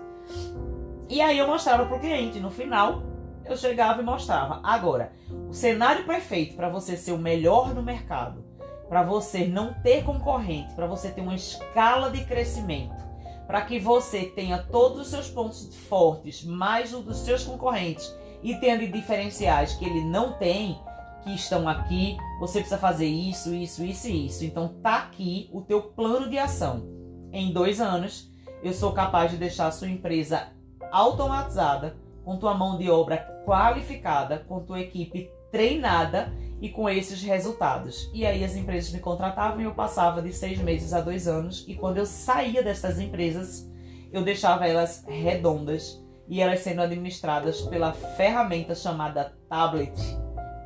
E 1.10 1.22
aí 1.22 1.38
eu 1.38 1.48
mostrava 1.48 1.86
para 1.86 1.98
o 1.98 2.00
cliente, 2.00 2.40
no 2.40 2.52
final 2.52 3.02
eu 3.46 3.56
chegava 3.56 4.02
e 4.02 4.06
mostrava. 4.06 4.60
Agora, 4.64 5.14
o 5.50 5.54
cenário 5.54 6.06
perfeito 6.06 6.56
para 6.56 6.70
você 6.70 6.98
ser 6.98 7.14
o 7.14 7.18
melhor 7.18 7.74
no 7.74 7.82
mercado, 7.82 8.44
para 8.90 9.04
você 9.04 9.46
não 9.46 9.74
ter 9.74 10.04
concorrente, 10.04 10.74
para 10.74 10.88
você 10.88 11.10
ter 11.10 11.22
uma 11.22 11.36
escala 11.36 12.10
de 12.10 12.26
crescimento, 12.26 13.06
para 13.46 13.62
que 13.62 13.80
você 13.80 14.26
tenha 14.26 14.58
todos 14.58 15.02
os 15.02 15.08
seus 15.08 15.30
pontos 15.30 15.76
fortes, 15.88 16.44
mais 16.44 16.94
os 16.94 17.04
dos 17.04 17.18
seus 17.20 17.44
concorrentes 17.44 18.14
e 18.44 18.56
tenha 18.56 18.78
diferenciais 18.78 19.74
que 19.74 19.86
ele 19.86 20.04
não 20.04 20.34
tem, 20.34 20.80
que 21.28 21.36
estão 21.36 21.68
aqui, 21.68 22.18
você 22.40 22.60
precisa 22.60 22.78
fazer 22.78 23.08
isso, 23.08 23.54
isso, 23.54 23.84
isso 23.84 24.08
e 24.08 24.28
isso. 24.28 24.46
Então 24.46 24.70
tá 24.82 25.00
aqui 25.00 25.50
o 25.52 25.62
teu 25.62 25.82
plano 25.82 26.30
de 26.30 26.38
ação. 26.38 26.88
Em 27.34 27.52
dois 27.52 27.82
anos, 27.82 28.32
eu 28.64 28.74
sou 28.74 28.94
capaz 28.94 29.32
de 29.32 29.38
deixar 29.38 29.68
a 29.68 29.72
sua 29.72 29.90
empresa 29.90 30.48
automatizada, 30.90 31.98
com 32.24 32.38
tua 32.38 32.54
mão 32.54 32.78
de 32.78 32.90
obra 32.90 33.18
qualificada, 33.46 34.40
com 34.48 34.62
tua 34.62 34.80
equipe 34.80 35.30
treinada 35.52 36.34
e 36.62 36.70
com 36.70 36.90
esses 36.90 37.22
resultados. 37.22 38.10
E 38.14 38.26
aí 38.26 38.44
as 38.44 38.56
empresas 38.56 38.92
me 38.94 39.00
contratavam 39.00 39.60
e 39.60 39.66
eu 39.66 39.74
passava 39.74 40.22
de 40.22 40.32
seis 40.32 40.60
meses 40.60 40.94
a 40.94 41.02
dois 41.02 41.28
anos. 41.28 41.66
E 41.68 41.76
quando 41.76 41.98
eu 41.98 42.06
saía 42.06 42.64
dessas 42.64 43.00
empresas, 43.00 43.70
eu 44.14 44.24
deixava 44.24 44.66
elas 44.66 45.04
redondas 45.08 46.02
e 46.28 46.42
elas 46.42 46.62
sendo 46.62 46.82
administradas 46.82 47.62
pela 47.62 47.92
ferramenta 47.94 48.74
chamada 48.76 49.38
tablet 49.50 49.94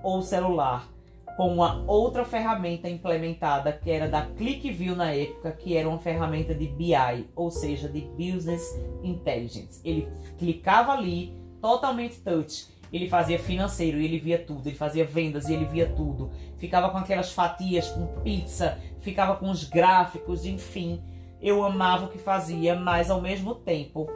ou 0.03 0.21
celular 0.21 0.91
com 1.35 1.53
uma 1.53 1.83
outra 1.87 2.25
ferramenta 2.25 2.89
implementada 2.89 3.71
que 3.71 3.89
era 3.89 4.07
da 4.07 4.21
ClickView 4.25 4.95
na 4.95 5.11
época, 5.11 5.51
que 5.51 5.75
era 5.75 5.87
uma 5.87 5.99
ferramenta 5.99 6.53
de 6.53 6.67
BI, 6.67 7.27
ou 7.35 7.49
seja, 7.49 7.87
de 7.87 8.01
Business 8.01 8.79
Intelligence. 9.01 9.81
Ele 9.83 10.07
clicava 10.37 10.91
ali, 10.91 11.33
totalmente 11.61 12.19
touch. 12.19 12.67
Ele 12.91 13.07
fazia 13.07 13.39
financeiro 13.39 13.99
e 13.99 14.05
ele 14.05 14.19
via 14.19 14.37
tudo, 14.37 14.67
ele 14.67 14.75
fazia 14.75 15.05
vendas 15.05 15.47
e 15.47 15.53
ele 15.53 15.65
via 15.65 15.87
tudo. 15.87 16.29
Ficava 16.57 16.89
com 16.89 16.97
aquelas 16.97 17.31
fatias 17.31 17.89
com 17.89 18.05
pizza, 18.21 18.77
ficava 18.99 19.35
com 19.37 19.49
os 19.49 19.63
gráficos, 19.63 20.45
enfim. 20.45 21.01
Eu 21.41 21.63
amava 21.63 22.05
o 22.05 22.09
que 22.09 22.19
fazia, 22.19 22.75
mas 22.75 23.09
ao 23.09 23.21
mesmo 23.21 23.55
tempo 23.55 24.07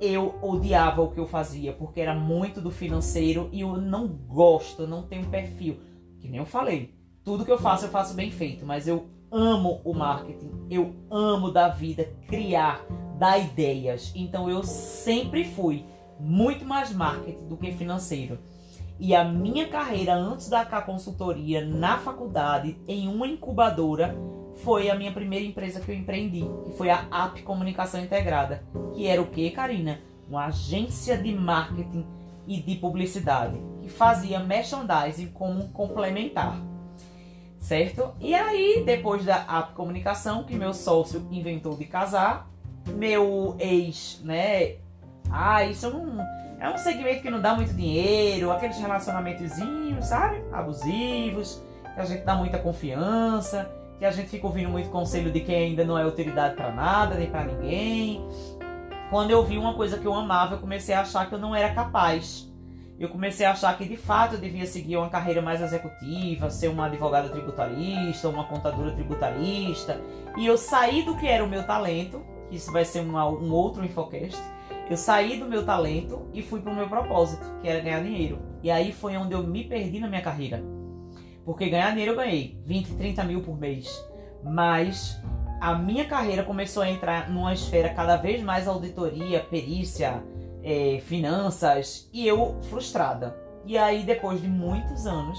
eu 0.00 0.34
odiava 0.42 1.02
o 1.02 1.10
que 1.10 1.18
eu 1.18 1.26
fazia, 1.26 1.72
porque 1.72 2.00
era 2.00 2.14
muito 2.14 2.60
do 2.60 2.70
financeiro 2.70 3.48
e 3.52 3.60
eu 3.60 3.76
não 3.76 4.06
gosto, 4.06 4.86
não 4.86 5.02
tenho 5.02 5.26
perfil. 5.28 5.78
Que 6.18 6.28
nem 6.28 6.38
eu 6.38 6.46
falei, 6.46 6.94
tudo 7.22 7.44
que 7.44 7.52
eu 7.52 7.58
faço 7.58 7.86
eu 7.86 7.90
faço 7.90 8.14
bem 8.14 8.30
feito, 8.30 8.66
mas 8.66 8.88
eu 8.88 9.06
amo 9.30 9.80
o 9.84 9.92
marketing, 9.92 10.50
eu 10.70 10.94
amo 11.10 11.50
da 11.50 11.68
vida, 11.68 12.08
criar, 12.28 12.84
dar 13.18 13.38
ideias. 13.38 14.12
Então 14.14 14.48
eu 14.48 14.62
sempre 14.62 15.44
fui 15.44 15.84
muito 16.18 16.64
mais 16.64 16.92
marketing 16.94 17.48
do 17.48 17.56
que 17.56 17.72
financeiro. 17.72 18.38
E 18.98 19.14
a 19.14 19.24
minha 19.24 19.68
carreira 19.68 20.14
antes 20.14 20.48
da 20.48 20.64
K 20.64 20.82
Consultoria 20.82 21.64
na 21.64 21.98
faculdade, 21.98 22.78
em 22.86 23.08
uma 23.08 23.26
incubadora, 23.26 24.16
foi 24.56 24.88
a 24.88 24.94
minha 24.94 25.12
primeira 25.12 25.44
empresa 25.44 25.80
que 25.80 25.90
eu 25.90 25.96
empreendi, 25.96 26.44
que 26.64 26.72
foi 26.76 26.90
a 26.90 27.06
App 27.10 27.42
Comunicação 27.42 28.00
Integrada, 28.00 28.62
que 28.94 29.06
era 29.06 29.20
o 29.20 29.26
que, 29.26 29.50
Karina? 29.50 30.00
Uma 30.28 30.46
agência 30.46 31.16
de 31.16 31.32
marketing 31.34 32.06
e 32.46 32.60
de 32.60 32.76
publicidade, 32.76 33.60
que 33.82 33.88
fazia 33.88 34.38
merchandising 34.40 35.28
como 35.28 35.68
complementar. 35.68 36.58
Certo? 37.58 38.14
E 38.20 38.34
aí, 38.34 38.82
depois 38.84 39.24
da 39.24 39.36
App 39.36 39.72
Comunicação, 39.72 40.44
que 40.44 40.54
meu 40.54 40.74
sócio 40.74 41.26
inventou 41.30 41.76
de 41.76 41.86
casar, 41.86 42.48
meu 42.86 43.56
ex, 43.58 44.20
né? 44.22 44.76
Ah, 45.30 45.64
isso 45.64 45.90
não, 45.90 46.22
é 46.60 46.68
um 46.68 46.76
segmento 46.76 47.22
que 47.22 47.30
não 47.30 47.40
dá 47.40 47.54
muito 47.54 47.72
dinheiro, 47.72 48.52
aqueles 48.52 48.78
relacionamentozinhos, 48.78 50.04
sabe? 50.04 50.42
Abusivos, 50.52 51.62
que 51.94 52.00
a 52.00 52.04
gente 52.04 52.22
dá 52.24 52.34
muita 52.34 52.58
confiança 52.58 53.70
que 53.98 54.04
a 54.04 54.10
gente 54.10 54.28
fica 54.28 54.46
ouvindo 54.46 54.68
muito 54.68 54.90
conselho 54.90 55.30
de 55.30 55.40
quem 55.40 55.56
ainda 55.56 55.84
não 55.84 55.98
é 55.98 56.02
autoridade 56.02 56.56
para 56.56 56.72
nada, 56.72 57.14
nem 57.14 57.30
para 57.30 57.44
ninguém. 57.44 58.26
Quando 59.10 59.30
eu 59.30 59.44
vi 59.44 59.58
uma 59.58 59.74
coisa 59.74 59.98
que 59.98 60.06
eu 60.06 60.14
amava, 60.14 60.54
eu 60.54 60.58
comecei 60.58 60.94
a 60.94 61.02
achar 61.02 61.28
que 61.28 61.34
eu 61.34 61.38
não 61.38 61.54
era 61.54 61.72
capaz. 61.72 62.52
Eu 62.98 63.08
comecei 63.08 63.44
a 63.44 63.52
achar 63.52 63.76
que 63.76 63.84
de 63.84 63.96
fato 63.96 64.34
eu 64.34 64.40
devia 64.40 64.66
seguir 64.66 64.96
uma 64.96 65.08
carreira 65.08 65.42
mais 65.42 65.60
executiva, 65.60 66.48
ser 66.48 66.68
uma 66.68 66.86
advogada 66.86 67.28
tributarista, 67.28 68.28
uma 68.28 68.44
contadora 68.44 68.92
tributarista. 68.92 70.00
E 70.36 70.46
eu 70.46 70.56
saí 70.56 71.02
do 71.02 71.16
que 71.16 71.26
era 71.26 71.44
o 71.44 71.48
meu 71.48 71.64
talento, 71.64 72.24
que 72.48 72.56
isso 72.56 72.72
vai 72.72 72.84
ser 72.84 73.00
uma, 73.00 73.28
um 73.28 73.52
outro 73.52 73.84
Infocast. 73.84 74.40
Eu 74.88 74.96
saí 74.96 75.38
do 75.38 75.46
meu 75.46 75.64
talento 75.64 76.28
e 76.32 76.42
fui 76.42 76.60
para 76.60 76.72
o 76.72 76.76
meu 76.76 76.88
propósito, 76.88 77.44
que 77.60 77.68
era 77.68 77.80
ganhar 77.80 78.02
dinheiro. 78.02 78.38
E 78.62 78.70
aí 78.70 78.92
foi 78.92 79.16
onde 79.16 79.32
eu 79.32 79.42
me 79.42 79.64
perdi 79.64 79.98
na 79.98 80.08
minha 80.08 80.22
carreira. 80.22 80.62
Porque 81.44 81.68
ganhar 81.68 81.90
dinheiro 81.90 82.12
eu 82.12 82.16
ganhei 82.16 82.58
20, 82.64 82.94
30 82.94 83.24
mil 83.24 83.42
por 83.42 83.58
mês. 83.58 84.04
Mas 84.42 85.20
a 85.60 85.74
minha 85.74 86.04
carreira 86.04 86.42
começou 86.42 86.82
a 86.82 86.90
entrar 86.90 87.30
numa 87.30 87.52
esfera 87.52 87.88
cada 87.90 88.16
vez 88.16 88.42
mais 88.42 88.68
auditoria, 88.68 89.40
perícia, 89.40 90.22
é, 90.62 91.00
finanças 91.06 92.08
e 92.12 92.26
eu 92.26 92.60
frustrada. 92.68 93.36
E 93.66 93.78
aí, 93.78 94.02
depois 94.02 94.42
de 94.42 94.48
muitos 94.48 95.06
anos, 95.06 95.38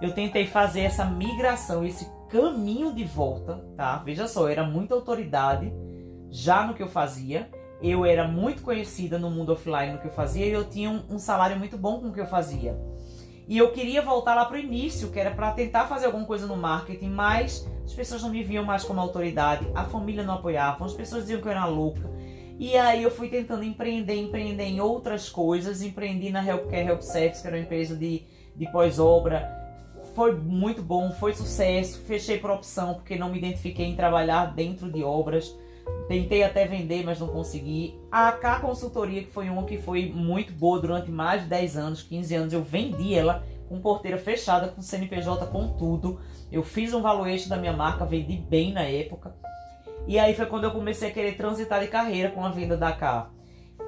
eu 0.00 0.12
tentei 0.12 0.46
fazer 0.46 0.80
essa 0.80 1.04
migração, 1.04 1.84
esse 1.84 2.10
caminho 2.28 2.92
de 2.92 3.04
volta, 3.04 3.64
tá? 3.76 3.98
Veja 3.98 4.26
só, 4.26 4.42
eu 4.42 4.48
era 4.48 4.64
muita 4.64 4.94
autoridade 4.94 5.72
já 6.30 6.66
no 6.66 6.74
que 6.74 6.82
eu 6.82 6.88
fazia. 6.88 7.50
Eu 7.82 8.04
era 8.04 8.26
muito 8.26 8.62
conhecida 8.62 9.18
no 9.18 9.30
mundo 9.30 9.52
offline 9.52 9.92
no 9.92 9.98
que 9.98 10.06
eu 10.06 10.12
fazia 10.12 10.46
e 10.46 10.52
eu 10.52 10.64
tinha 10.64 10.90
um, 10.90 11.02
um 11.10 11.18
salário 11.18 11.58
muito 11.58 11.76
bom 11.76 12.00
com 12.00 12.08
o 12.08 12.12
que 12.12 12.20
eu 12.20 12.26
fazia. 12.26 12.78
E 13.46 13.58
eu 13.58 13.72
queria 13.72 14.00
voltar 14.00 14.34
lá 14.34 14.46
pro 14.46 14.58
início, 14.58 15.10
que 15.10 15.20
era 15.20 15.30
para 15.30 15.52
tentar 15.52 15.86
fazer 15.86 16.06
alguma 16.06 16.24
coisa 16.24 16.46
no 16.46 16.56
marketing, 16.56 17.10
mas 17.10 17.68
as 17.84 17.92
pessoas 17.92 18.22
não 18.22 18.30
me 18.30 18.42
viam 18.42 18.64
mais 18.64 18.84
como 18.84 19.00
autoridade, 19.00 19.66
a 19.74 19.84
família 19.84 20.24
não 20.24 20.34
apoiava, 20.34 20.84
as 20.84 20.94
pessoas 20.94 21.22
diziam 21.22 21.40
que 21.40 21.46
eu 21.46 21.52
era 21.52 21.66
louca. 21.66 22.10
E 22.58 22.76
aí 22.76 23.02
eu 23.02 23.10
fui 23.10 23.28
tentando 23.28 23.64
empreender, 23.64 24.14
empreender 24.14 24.64
em 24.64 24.80
outras 24.80 25.28
coisas, 25.28 25.82
empreendi 25.82 26.30
na 26.30 26.44
Healthcare 26.44 26.88
Help 26.88 27.02
Service, 27.02 27.42
que 27.42 27.48
era 27.48 27.56
uma 27.56 27.62
empresa 27.62 27.96
de, 27.96 28.22
de 28.56 28.72
pós-obra. 28.72 29.62
Foi 30.14 30.34
muito 30.34 30.80
bom, 30.80 31.10
foi 31.10 31.34
sucesso, 31.34 32.00
fechei 32.02 32.38
por 32.38 32.50
opção, 32.50 32.94
porque 32.94 33.16
não 33.16 33.28
me 33.28 33.38
identifiquei 33.38 33.86
em 33.86 33.96
trabalhar 33.96 34.54
dentro 34.54 34.90
de 34.90 35.02
obras. 35.02 35.54
Tentei 36.08 36.42
até 36.42 36.66
vender, 36.66 37.02
mas 37.04 37.18
não 37.18 37.28
consegui. 37.28 37.98
A 38.10 38.30
K 38.32 38.60
Consultoria, 38.60 39.22
que 39.22 39.30
foi 39.30 39.48
uma 39.48 39.64
que 39.64 39.78
foi 39.78 40.12
muito 40.14 40.52
boa 40.52 40.80
durante 40.80 41.10
mais 41.10 41.42
de 41.42 41.48
10 41.48 41.76
anos, 41.76 42.02
15 42.02 42.34
anos, 42.34 42.52
eu 42.52 42.62
vendi 42.62 43.14
ela 43.14 43.44
com 43.68 43.80
porteira 43.80 44.18
fechada, 44.18 44.68
com 44.68 44.82
CNPJ, 44.82 45.46
com 45.46 45.68
tudo. 45.68 46.20
Eu 46.52 46.62
fiz 46.62 46.92
um 46.92 47.00
valuation 47.00 47.48
da 47.48 47.56
minha 47.56 47.72
marca, 47.72 48.04
vendi 48.04 48.36
bem 48.36 48.72
na 48.72 48.82
época. 48.82 49.34
E 50.06 50.18
aí 50.18 50.34
foi 50.34 50.46
quando 50.46 50.64
eu 50.64 50.70
comecei 50.70 51.08
a 51.08 51.12
querer 51.12 51.36
transitar 51.36 51.80
de 51.80 51.88
carreira 51.88 52.30
com 52.30 52.44
a 52.44 52.50
venda 52.50 52.76
da 52.76 52.92
K. 52.92 53.30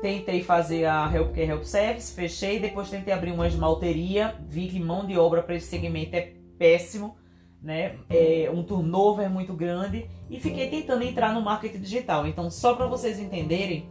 Tentei 0.01 0.43
fazer 0.43 0.87
a 0.87 1.11
Healthcare 1.13 1.51
Help 1.51 1.65
Service, 1.65 2.15
fechei, 2.15 2.59
depois 2.59 2.91
tentei 2.91 3.13
abrir 3.13 3.33
uma 3.33 3.47
esmalteria, 3.47 4.35
vi 4.49 4.69
que 4.69 4.81
mão 4.81 5.07
de 5.07 5.19
obra 5.19 5.43
para 5.43 5.55
esse 5.55 5.67
segmento 5.67 6.17
é 6.17 6.33
péssimo, 6.59 7.17
né? 7.63 7.97
É 8.09 8.51
um 8.53 8.63
turnover 8.63 9.31
muito 9.31 9.55
grande 9.55 10.09
e 10.31 10.39
fiquei 10.39 10.69
tentando 10.69 11.03
entrar 11.03 11.33
no 11.33 11.41
marketing 11.41 11.81
digital. 11.81 12.27
Então, 12.27 12.51
só 12.51 12.75
para 12.75 12.87
vocês 12.87 13.19
entenderem, 13.19 13.89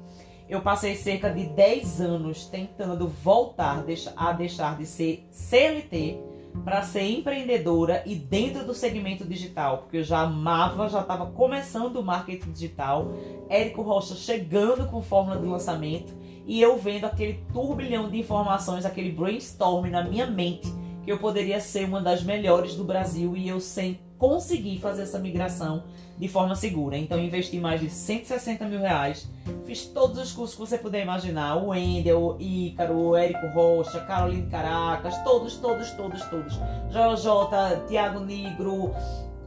eu 0.48 0.62
passei 0.62 0.96
cerca 0.96 1.30
de 1.30 1.46
10 1.48 2.02
anos 2.02 2.46
tentando 2.46 3.08
voltar 3.08 3.84
a 4.16 4.32
deixar 4.32 4.78
de 4.78 4.86
ser 4.86 5.28
CLT 5.32 6.20
para 6.64 6.84
ser 6.84 7.02
empreendedora 7.02 8.04
e 8.06 8.16
dentro 8.16 8.66
do 8.66 8.74
segmento 8.74 9.26
digital, 9.26 9.80
porque 9.80 9.98
eu 9.98 10.04
já 10.04 10.22
amava, 10.22 10.88
já 10.88 11.02
estava 11.02 11.26
começando 11.28 11.98
o 11.98 12.04
marketing 12.04 12.52
digital, 12.52 13.12
Érico 13.50 13.82
Rocha 13.82 14.16
chegando 14.16 14.88
com 14.90 15.02
fórmula 15.02 15.40
de 15.40 15.46
lançamento 15.46 16.14
e 16.46 16.62
eu 16.62 16.78
vendo 16.78 17.06
aquele 17.06 17.44
turbilhão 17.52 18.10
de 18.10 18.20
informações, 18.20 18.86
aquele 18.86 19.12
brainstorm 19.12 19.90
na 19.90 20.04
minha 20.04 20.28
mente 20.28 20.72
que 21.06 21.12
eu 21.12 21.20
poderia 21.20 21.62
ser 21.62 21.86
uma 21.86 22.02
das 22.02 22.24
melhores 22.24 22.76
do 22.76 22.84
Brasil 22.84 23.38
e 23.38 23.48
eu 23.48 23.60
sem 23.62 24.00
conseguir 24.18 24.80
fazer 24.80 25.04
essa 25.04 25.20
migração 25.20 25.84
de 26.18 26.28
forma 26.28 26.56
segura. 26.56 26.98
Então 26.98 27.20
investi 27.20 27.60
mais 27.60 27.80
de 27.80 27.90
160 27.90 28.66
mil 28.66 28.80
reais, 28.80 29.30
fiz 29.66 29.86
todos 29.86 30.18
os 30.18 30.32
cursos 30.32 30.56
que 30.56 30.62
você 30.62 30.78
puder 30.78 31.04
imaginar, 31.04 31.58
o 31.58 31.68
Wendel, 31.68 32.20
o 32.20 32.38
Ícaro, 32.42 32.98
o 32.98 33.16
Érico 33.16 33.48
Rocha, 33.54 34.00
Caroline 34.02 34.50
Caracas, 34.50 35.16
todos, 35.24 35.58
todos, 35.58 35.92
todos, 35.92 36.22
todos. 36.26 36.54
JJ, 36.90 37.88
Tiago 37.88 38.20
Negro, 38.22 38.92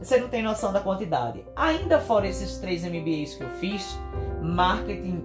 você 0.01 0.17
não 0.17 0.29
tem 0.29 0.41
noção 0.41 0.71
da 0.71 0.79
quantidade. 0.79 1.43
Ainda 1.55 1.99
fora 1.99 2.27
esses 2.27 2.57
três 2.57 2.83
MBAs 2.83 3.35
que 3.35 3.43
eu 3.43 3.49
fiz, 3.59 3.97
marketing, 4.41 5.21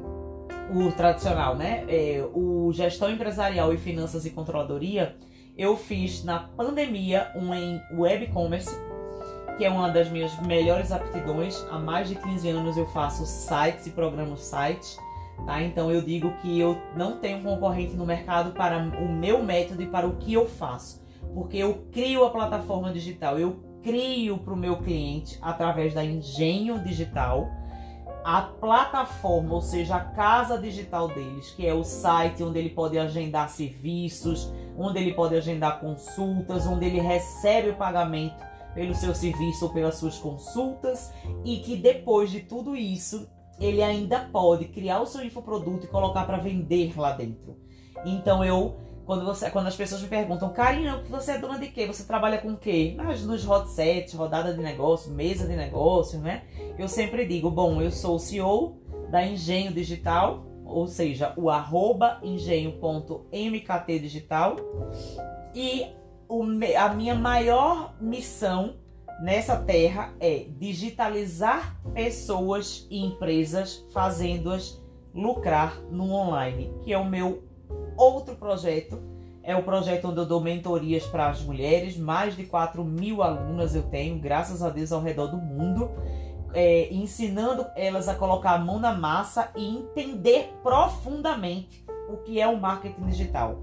o 0.74 0.90
tradicional, 0.92 1.54
né? 1.54 1.84
É, 1.88 2.26
o 2.34 2.72
gestão 2.72 3.10
empresarial 3.10 3.72
e 3.72 3.76
finanças 3.76 4.26
e 4.26 4.30
controladoria, 4.30 5.14
eu 5.56 5.76
fiz 5.76 6.24
na 6.24 6.38
pandemia 6.40 7.30
um 7.36 7.54
em 7.54 7.80
web 7.92 8.26
commerce 8.28 8.74
que 9.56 9.64
é 9.64 9.70
uma 9.70 9.88
das 9.88 10.10
minhas 10.10 10.36
melhores 10.40 10.90
aptidões. 10.90 11.64
Há 11.70 11.78
mais 11.78 12.08
de 12.08 12.16
15 12.16 12.48
anos 12.48 12.76
eu 12.76 12.86
faço 12.88 13.24
sites 13.24 13.86
e 13.86 13.90
programo 13.90 14.36
sites. 14.36 14.98
Tá? 15.46 15.62
Então 15.62 15.90
eu 15.90 16.00
digo 16.00 16.32
que 16.40 16.58
eu 16.58 16.80
não 16.96 17.18
tenho 17.18 17.42
concorrente 17.42 17.94
no 17.94 18.06
mercado 18.06 18.52
para 18.52 18.78
o 18.78 19.08
meu 19.08 19.42
método 19.42 19.82
e 19.82 19.86
para 19.86 20.06
o 20.06 20.16
que 20.16 20.32
eu 20.32 20.46
faço, 20.46 21.04
porque 21.34 21.56
eu 21.56 21.86
crio 21.90 22.24
a 22.24 22.30
plataforma 22.30 22.92
digital, 22.92 23.38
eu 23.38 23.60
crio 23.82 24.38
para 24.38 24.54
o 24.54 24.56
meu 24.56 24.76
cliente 24.78 25.36
através 25.42 25.92
da 25.92 26.04
Engenho 26.04 26.78
Digital 26.82 27.50
a 28.24 28.40
plataforma, 28.40 29.54
ou 29.54 29.60
seja, 29.60 29.96
a 29.96 30.00
casa 30.00 30.58
digital 30.58 31.08
deles, 31.08 31.50
que 31.50 31.66
é 31.66 31.74
o 31.74 31.84
site 31.84 32.42
onde 32.42 32.58
ele 32.58 32.70
pode 32.70 32.98
agendar 32.98 33.50
serviços, 33.50 34.50
onde 34.78 34.98
ele 34.98 35.12
pode 35.12 35.36
agendar 35.36 35.78
consultas, 35.78 36.66
onde 36.66 36.86
ele 36.86 37.00
recebe 37.00 37.68
o 37.68 37.76
pagamento 37.76 38.42
pelo 38.74 38.94
seu 38.94 39.14
serviço 39.14 39.66
ou 39.66 39.72
pelas 39.72 39.96
suas 39.96 40.18
consultas 40.18 41.12
e 41.44 41.58
que 41.58 41.76
depois 41.76 42.30
de 42.30 42.40
tudo 42.40 42.74
isso 42.74 43.28
ele 43.60 43.82
ainda 43.82 44.20
pode 44.32 44.64
criar 44.66 45.00
o 45.00 45.06
seu 45.06 45.24
infoproduto 45.24 45.84
e 45.84 45.88
colocar 45.88 46.24
para 46.24 46.38
vender 46.38 46.98
lá 46.98 47.12
dentro. 47.12 47.56
Então 48.04 48.42
eu 48.42 48.76
quando, 49.06 49.24
você, 49.24 49.50
quando 49.50 49.66
as 49.66 49.76
pessoas 49.76 50.02
me 50.02 50.08
perguntam, 50.08 50.50
Karina, 50.50 51.02
você 51.08 51.32
é 51.32 51.38
dona 51.38 51.58
de 51.58 51.66
quê? 51.68 51.86
Você 51.86 52.04
trabalha 52.04 52.38
com 52.38 52.52
o 52.52 52.56
quê? 52.56 52.94
Mas 52.96 53.22
nos 53.24 53.46
hot 53.46 53.68
sets, 53.70 54.14
rodada 54.14 54.54
de 54.54 54.60
negócio, 54.60 55.12
mesa 55.12 55.46
de 55.46 55.54
negócio, 55.54 56.18
né? 56.18 56.44
Eu 56.78 56.88
sempre 56.88 57.26
digo, 57.26 57.50
bom, 57.50 57.82
eu 57.82 57.90
sou 57.90 58.16
o 58.16 58.18
CEO 58.18 58.78
da 59.10 59.22
Engenho 59.24 59.72
Digital, 59.72 60.46
ou 60.64 60.86
seja, 60.86 61.34
o 61.36 61.50
arroba 61.50 62.18
engenho.mktdigital 62.22 64.56
e 65.54 65.86
o, 66.28 66.42
a 66.78 66.94
minha 66.94 67.14
maior 67.14 67.94
missão 68.00 68.76
nessa 69.20 69.56
terra 69.56 70.14
é 70.18 70.46
digitalizar 70.58 71.78
pessoas 71.92 72.86
e 72.90 73.04
empresas, 73.04 73.84
fazendo-as 73.92 74.82
lucrar 75.14 75.80
no 75.90 76.10
online, 76.10 76.74
que 76.82 76.92
é 76.92 76.98
o 76.98 77.04
meu 77.04 77.43
outro 77.96 78.36
projeto. 78.36 79.00
É 79.42 79.54
o 79.54 79.62
projeto 79.62 80.08
onde 80.08 80.20
eu 80.20 80.26
dou 80.26 80.40
mentorias 80.40 81.04
para 81.04 81.28
as 81.28 81.42
mulheres, 81.42 81.98
mais 81.98 82.34
de 82.34 82.44
4 82.44 82.82
mil 82.82 83.22
alunas 83.22 83.74
eu 83.74 83.82
tenho, 83.82 84.18
graças 84.18 84.62
a 84.62 84.70
Deus, 84.70 84.90
ao 84.90 85.02
redor 85.02 85.26
do 85.26 85.36
mundo, 85.36 85.90
é, 86.54 86.92
ensinando 86.92 87.66
elas 87.76 88.08
a 88.08 88.14
colocar 88.14 88.52
a 88.52 88.58
mão 88.58 88.78
na 88.78 88.94
massa 88.94 89.50
e 89.54 89.66
entender 89.66 90.54
profundamente 90.62 91.84
o 92.08 92.16
que 92.18 92.40
é 92.40 92.46
o 92.46 92.58
marketing 92.58 93.04
digital 93.06 93.58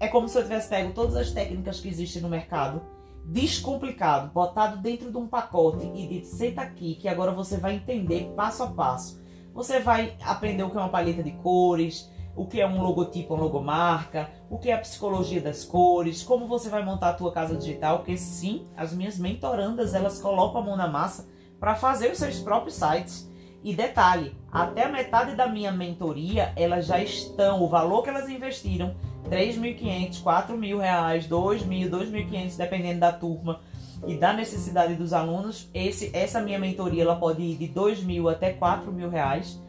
é 0.00 0.08
como 0.08 0.26
se 0.26 0.38
eu 0.38 0.42
tivesse 0.42 0.68
pego 0.68 0.92
todas 0.94 1.14
as 1.14 1.30
técnicas 1.30 1.78
que 1.78 1.88
existem 1.88 2.22
no 2.22 2.28
mercado, 2.28 2.80
descomplicado, 3.26 4.32
botado 4.32 4.78
dentro 4.78 5.12
de 5.12 5.18
um 5.18 5.28
pacote 5.28 5.86
e 5.94 6.06
dito: 6.06 6.26
senta 6.26 6.62
aqui, 6.62 6.94
que 6.94 7.06
agora 7.06 7.30
você 7.30 7.58
vai 7.58 7.74
entender 7.74 8.32
passo 8.34 8.62
a 8.62 8.66
passo. 8.68 9.20
Você 9.52 9.78
vai 9.78 10.16
aprender 10.22 10.62
o 10.62 10.70
que 10.70 10.78
é 10.78 10.80
uma 10.80 10.88
paleta 10.88 11.22
de 11.22 11.32
cores, 11.32 12.10
o 12.36 12.46
que 12.46 12.60
é 12.60 12.66
um 12.66 12.82
logotipo, 12.82 13.34
uma 13.34 13.42
logomarca, 13.42 14.30
o 14.48 14.58
que 14.58 14.70
é 14.70 14.74
a 14.74 14.78
psicologia 14.78 15.40
das 15.40 15.64
cores, 15.64 16.22
como 16.22 16.46
você 16.46 16.68
vai 16.68 16.84
montar 16.84 17.10
a 17.10 17.14
tua 17.14 17.32
casa 17.32 17.56
digital, 17.56 17.98
porque 17.98 18.16
sim, 18.16 18.66
as 18.76 18.92
minhas 18.92 19.18
mentorandas, 19.18 19.94
elas 19.94 20.20
colocam 20.20 20.60
a 20.60 20.64
mão 20.64 20.76
na 20.76 20.88
massa 20.88 21.28
para 21.58 21.74
fazer 21.74 22.10
os 22.10 22.18
seus 22.18 22.38
próprios 22.38 22.74
sites. 22.74 23.28
E 23.62 23.74
detalhe, 23.74 24.34
até 24.50 24.84
a 24.84 24.88
metade 24.88 25.36
da 25.36 25.46
minha 25.46 25.70
mentoria, 25.70 26.52
elas 26.56 26.86
já 26.86 26.98
estão, 26.98 27.62
o 27.62 27.68
valor 27.68 28.02
que 28.02 28.08
elas 28.08 28.28
investiram 28.28 28.94
3.500, 29.28 30.22
4.000 30.22 30.78
reais, 30.78 31.28
2.000, 31.28 31.90
2.500, 31.90 32.56
dependendo 32.56 33.00
da 33.00 33.12
turma 33.12 33.60
e 34.06 34.16
da 34.16 34.32
necessidade 34.32 34.94
dos 34.94 35.12
alunos. 35.12 35.68
Esse, 35.74 36.10
essa 36.14 36.40
minha 36.40 36.58
mentoria 36.58 37.02
ela 37.02 37.16
pode 37.16 37.42
ir 37.42 37.56
de 37.56 37.68
2.000 37.68 38.32
até 38.32 38.52
4.000 38.54 39.10
reais. 39.10 39.60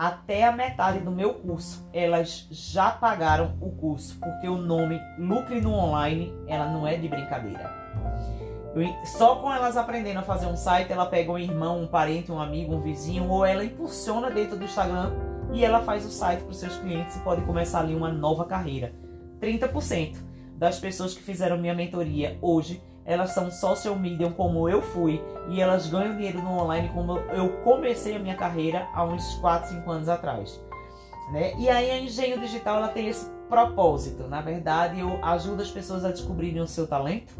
Até 0.00 0.44
a 0.44 0.50
metade 0.50 1.00
do 1.00 1.10
meu 1.10 1.34
curso, 1.34 1.86
elas 1.92 2.48
já 2.50 2.90
pagaram 2.90 3.58
o 3.60 3.70
curso, 3.72 4.18
porque 4.18 4.48
o 4.48 4.56
nome 4.56 4.98
Lucre 5.18 5.60
no 5.60 5.74
Online, 5.74 6.32
ela 6.46 6.72
não 6.72 6.86
é 6.86 6.96
de 6.96 7.06
brincadeira. 7.06 7.70
Só 9.04 9.36
com 9.36 9.52
elas 9.52 9.76
aprendendo 9.76 10.20
a 10.20 10.22
fazer 10.22 10.46
um 10.46 10.56
site, 10.56 10.90
ela 10.90 11.04
pega 11.04 11.30
um 11.30 11.36
irmão, 11.36 11.82
um 11.82 11.86
parente, 11.86 12.32
um 12.32 12.40
amigo, 12.40 12.76
um 12.76 12.80
vizinho, 12.80 13.28
ou 13.28 13.44
ela 13.44 13.62
impulsiona 13.62 14.30
dentro 14.30 14.56
do 14.56 14.64
Instagram 14.64 15.12
e 15.52 15.62
ela 15.62 15.82
faz 15.82 16.06
o 16.06 16.10
site 16.10 16.44
para 16.44 16.50
os 16.50 16.56
seus 16.58 16.76
clientes 16.78 17.16
e 17.16 17.20
pode 17.20 17.42
começar 17.42 17.80
ali 17.80 17.94
uma 17.94 18.10
nova 18.10 18.46
carreira. 18.46 18.94
30% 19.38 20.16
das 20.56 20.78
pessoas 20.78 21.12
que 21.12 21.22
fizeram 21.22 21.58
minha 21.58 21.74
mentoria 21.74 22.38
hoje, 22.40 22.82
elas 23.10 23.30
são 23.30 23.50
social 23.50 23.96
media 23.96 24.30
como 24.30 24.68
eu 24.68 24.80
fui 24.80 25.20
e 25.48 25.60
elas 25.60 25.88
ganham 25.88 26.16
dinheiro 26.16 26.40
no 26.40 26.60
online 26.60 26.88
como 26.90 27.18
eu 27.34 27.48
comecei 27.64 28.14
a 28.14 28.20
minha 28.20 28.36
carreira 28.36 28.86
há 28.94 29.04
uns 29.04 29.34
4, 29.36 29.70
5 29.70 29.90
anos 29.90 30.08
atrás. 30.08 30.60
Né? 31.32 31.52
E 31.58 31.68
aí 31.68 31.90
a 31.90 31.98
Engenho 31.98 32.38
Digital 32.38 32.76
ela 32.76 32.88
tem 32.88 33.08
esse 33.08 33.28
propósito. 33.48 34.28
Na 34.28 34.40
verdade, 34.40 35.00
eu 35.00 35.18
ajudo 35.24 35.60
as 35.60 35.70
pessoas 35.70 36.04
a 36.04 36.10
descobrirem 36.10 36.62
o 36.62 36.68
seu 36.68 36.86
talento, 36.86 37.34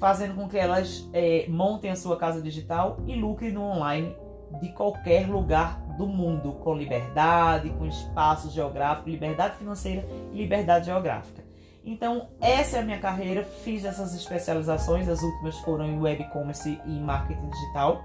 fazendo 0.00 0.34
com 0.34 0.48
que 0.48 0.58
elas 0.58 1.08
é, 1.12 1.46
montem 1.48 1.92
a 1.92 1.96
sua 1.96 2.16
casa 2.16 2.42
digital 2.42 2.98
e 3.06 3.14
lucrem 3.14 3.52
no 3.52 3.62
online 3.62 4.16
de 4.60 4.72
qualquer 4.72 5.28
lugar 5.28 5.80
do 5.96 6.08
mundo, 6.08 6.54
com 6.54 6.74
liberdade, 6.74 7.70
com 7.70 7.86
espaço 7.86 8.50
geográfico, 8.50 9.08
liberdade 9.08 9.56
financeira 9.58 10.04
e 10.32 10.38
liberdade 10.38 10.86
geográfica. 10.86 11.43
Então, 11.84 12.28
essa 12.40 12.78
é 12.78 12.80
a 12.80 12.84
minha 12.84 12.98
carreira, 12.98 13.44
fiz 13.44 13.84
essas 13.84 14.14
especializações, 14.14 15.06
as 15.06 15.22
últimas 15.22 15.58
foram 15.58 15.86
em 15.86 15.98
web 15.98 16.24
commerce 16.32 16.80
e 16.86 16.90
marketing 16.98 17.50
digital. 17.50 18.02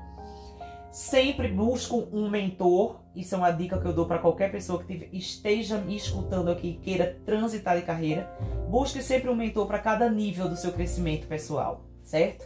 Sempre 0.92 1.48
busco 1.48 2.08
um 2.12 2.30
mentor, 2.30 3.00
isso 3.16 3.36
é 3.36 3.38
uma 3.38 3.52
dica 3.52 3.80
que 3.80 3.86
eu 3.86 3.94
dou 3.94 4.06
para 4.06 4.20
qualquer 4.20 4.52
pessoa 4.52 4.84
que 4.84 5.08
esteja 5.14 5.78
me 5.78 5.96
escutando 5.96 6.50
aqui 6.50 6.70
e 6.70 6.74
queira 6.74 7.20
transitar 7.26 7.78
de 7.78 7.84
carreira. 7.84 8.30
Busque 8.68 9.02
sempre 9.02 9.30
um 9.30 9.36
mentor 9.36 9.66
para 9.66 9.80
cada 9.80 10.10
nível 10.10 10.50
do 10.50 10.58
seu 10.58 10.74
crescimento 10.74 11.28
pessoal, 11.28 11.86
certo? 12.04 12.46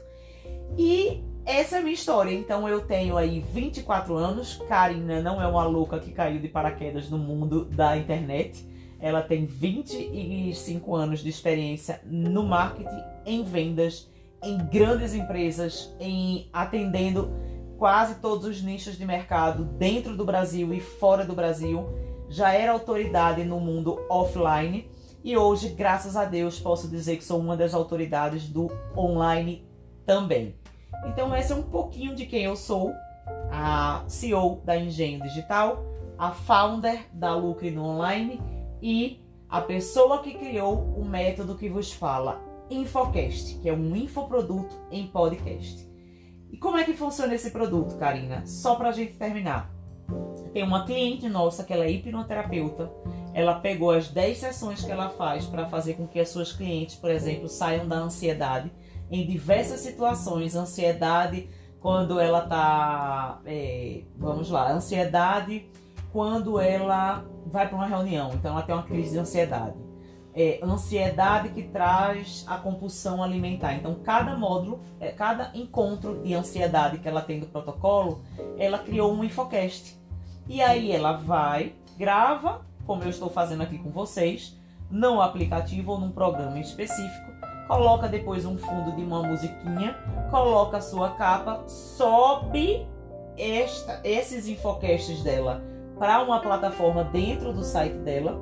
E 0.78 1.24
essa 1.46 1.78
é 1.78 1.80
a 1.80 1.82
minha 1.82 1.94
história. 1.94 2.32
Então 2.32 2.68
eu 2.68 2.82
tenho 2.82 3.18
aí 3.18 3.40
24 3.54 4.16
anos. 4.16 4.62
Karina 4.68 5.22
não 5.22 5.42
é 5.42 5.48
uma 5.48 5.64
louca 5.64 6.00
que 6.00 6.12
caiu 6.12 6.40
de 6.40 6.48
paraquedas 6.48 7.10
no 7.10 7.18
mundo 7.18 7.66
da 7.66 7.98
internet. 7.98 8.73
Ela 9.04 9.22
tem 9.22 9.46
25 9.46 10.96
anos 10.96 11.20
de 11.20 11.28
experiência 11.28 12.00
no 12.06 12.42
marketing, 12.42 13.04
em 13.26 13.44
vendas, 13.44 14.10
em 14.42 14.58
grandes 14.58 15.14
empresas, 15.14 15.94
em 16.00 16.48
atendendo 16.54 17.30
quase 17.78 18.16
todos 18.22 18.46
os 18.46 18.64
nichos 18.64 18.98
de 18.98 19.06
mercado 19.06 19.66
dentro 19.66 20.16
do 20.16 20.24
Brasil 20.24 20.74
e 20.74 20.80
fora 20.80 21.26
do 21.26 21.36
Brasil. 21.36 21.86
Já 22.30 22.54
era 22.54 22.72
autoridade 22.72 23.44
no 23.44 23.60
mundo 23.60 24.00
offline 24.10 24.90
E 25.22 25.36
hoje, 25.36 25.68
graças 25.70 26.16
a 26.16 26.24
Deus, 26.24 26.58
posso 26.58 26.88
dizer 26.88 27.18
que 27.18 27.26
sou 27.26 27.42
uma 27.42 27.58
das 27.58 27.74
autoridades 27.74 28.48
do 28.48 28.72
online 28.96 29.68
também. 30.06 30.56
Então, 31.06 31.36
esse 31.36 31.52
é 31.52 31.56
um 31.56 31.64
pouquinho 31.64 32.16
de 32.16 32.26
quem 32.26 32.46
eu 32.46 32.56
sou, 32.56 32.94
a 33.52 34.06
CEO 34.08 34.62
da 34.64 34.78
Engenho 34.78 35.22
Digital, 35.22 35.84
a 36.18 36.32
founder 36.32 37.06
da 37.12 37.36
Lucre 37.36 37.70
no 37.70 37.84
Online 37.84 38.40
e 38.84 39.22
a 39.48 39.62
pessoa 39.62 40.22
que 40.22 40.34
criou 40.34 40.94
o 40.98 41.06
método 41.06 41.56
que 41.56 41.70
vos 41.70 41.94
fala, 41.94 42.44
Infocast, 42.70 43.58
que 43.60 43.70
é 43.70 43.74
um 43.74 43.96
infoproduto 43.96 44.76
em 44.92 45.08
podcast. 45.08 45.88
E 46.52 46.58
como 46.58 46.78
é 46.78 46.84
que 46.84 46.94
funciona 46.94 47.34
esse 47.34 47.50
produto, 47.52 47.96
Karina? 47.98 48.46
Só 48.46 48.76
para 48.76 48.90
a 48.90 48.92
gente 48.92 49.14
terminar. 49.14 49.74
Tem 50.52 50.64
uma 50.64 50.86
cliente 50.86 51.30
nossa 51.30 51.64
que 51.64 51.72
ela 51.72 51.86
é 51.86 51.92
hipnoterapeuta. 51.92 52.92
Ela 53.34 53.56
pegou 53.56 53.92
as 53.92 54.10
10 54.10 54.38
sessões 54.38 54.84
que 54.84 54.92
ela 54.92 55.10
faz 55.10 55.46
para 55.46 55.66
fazer 55.66 55.94
com 55.94 56.06
que 56.06 56.20
as 56.20 56.28
suas 56.28 56.52
clientes, 56.52 56.96
por 56.96 57.10
exemplo, 57.10 57.48
saiam 57.48 57.88
da 57.88 57.96
ansiedade 57.96 58.70
em 59.10 59.26
diversas 59.26 59.80
situações. 59.80 60.56
Ansiedade 60.56 61.50
quando 61.80 62.20
ela 62.20 62.42
tá. 62.42 63.40
É, 63.46 64.02
vamos 64.18 64.50
lá, 64.50 64.74
ansiedade 64.74 65.70
quando 66.12 66.60
ela 66.60 67.26
vai 67.46 67.68
para 67.68 67.76
uma 67.76 67.88
reunião, 67.88 68.32
então 68.34 68.52
ela 68.52 68.62
tem 68.62 68.74
uma 68.74 68.84
crise 68.84 69.12
de 69.12 69.20
ansiedade. 69.20 69.76
É, 70.36 70.60
ansiedade 70.64 71.50
que 71.50 71.62
traz 71.62 72.44
a 72.48 72.58
compulsão 72.58 73.22
alimentar. 73.22 73.76
Então, 73.76 73.96
cada 74.04 74.36
módulo, 74.36 74.82
é, 75.00 75.12
cada 75.12 75.52
encontro 75.54 76.24
de 76.24 76.34
ansiedade 76.34 76.98
que 76.98 77.08
ela 77.08 77.22
tem 77.22 77.40
do 77.40 77.46
protocolo, 77.46 78.24
ela 78.58 78.80
criou 78.80 79.14
um 79.14 79.24
infocast. 79.24 79.96
E 80.48 80.62
aí 80.62 80.92
ela 80.92 81.14
vai, 81.14 81.76
grava, 81.98 82.62
como 82.86 83.04
eu 83.04 83.10
estou 83.10 83.30
fazendo 83.30 83.62
aqui 83.62 83.78
com 83.78 83.92
vocês, 83.92 84.58
no 84.90 85.22
aplicativo 85.22 85.92
ou 85.92 86.00
num 86.00 86.12
programa 86.12 86.60
específico, 86.60 87.32
coloca 87.68 88.08
depois 88.08 88.46
um 88.46 88.58
fundo 88.58 88.96
de 88.96 89.04
uma 89.04 89.22
musiquinha, 89.24 89.96
coloca 90.30 90.78
a 90.78 90.82
sua 90.82 91.12
capa, 91.12 91.64
sobe 91.68 92.88
esta, 93.38 94.02
esses 94.04 94.48
infocasts 94.48 95.24
dela 95.24 95.64
para 95.98 96.22
uma 96.24 96.40
plataforma 96.40 97.04
dentro 97.04 97.54
do 97.54 97.64
site 97.64 97.98
dela. 97.98 98.40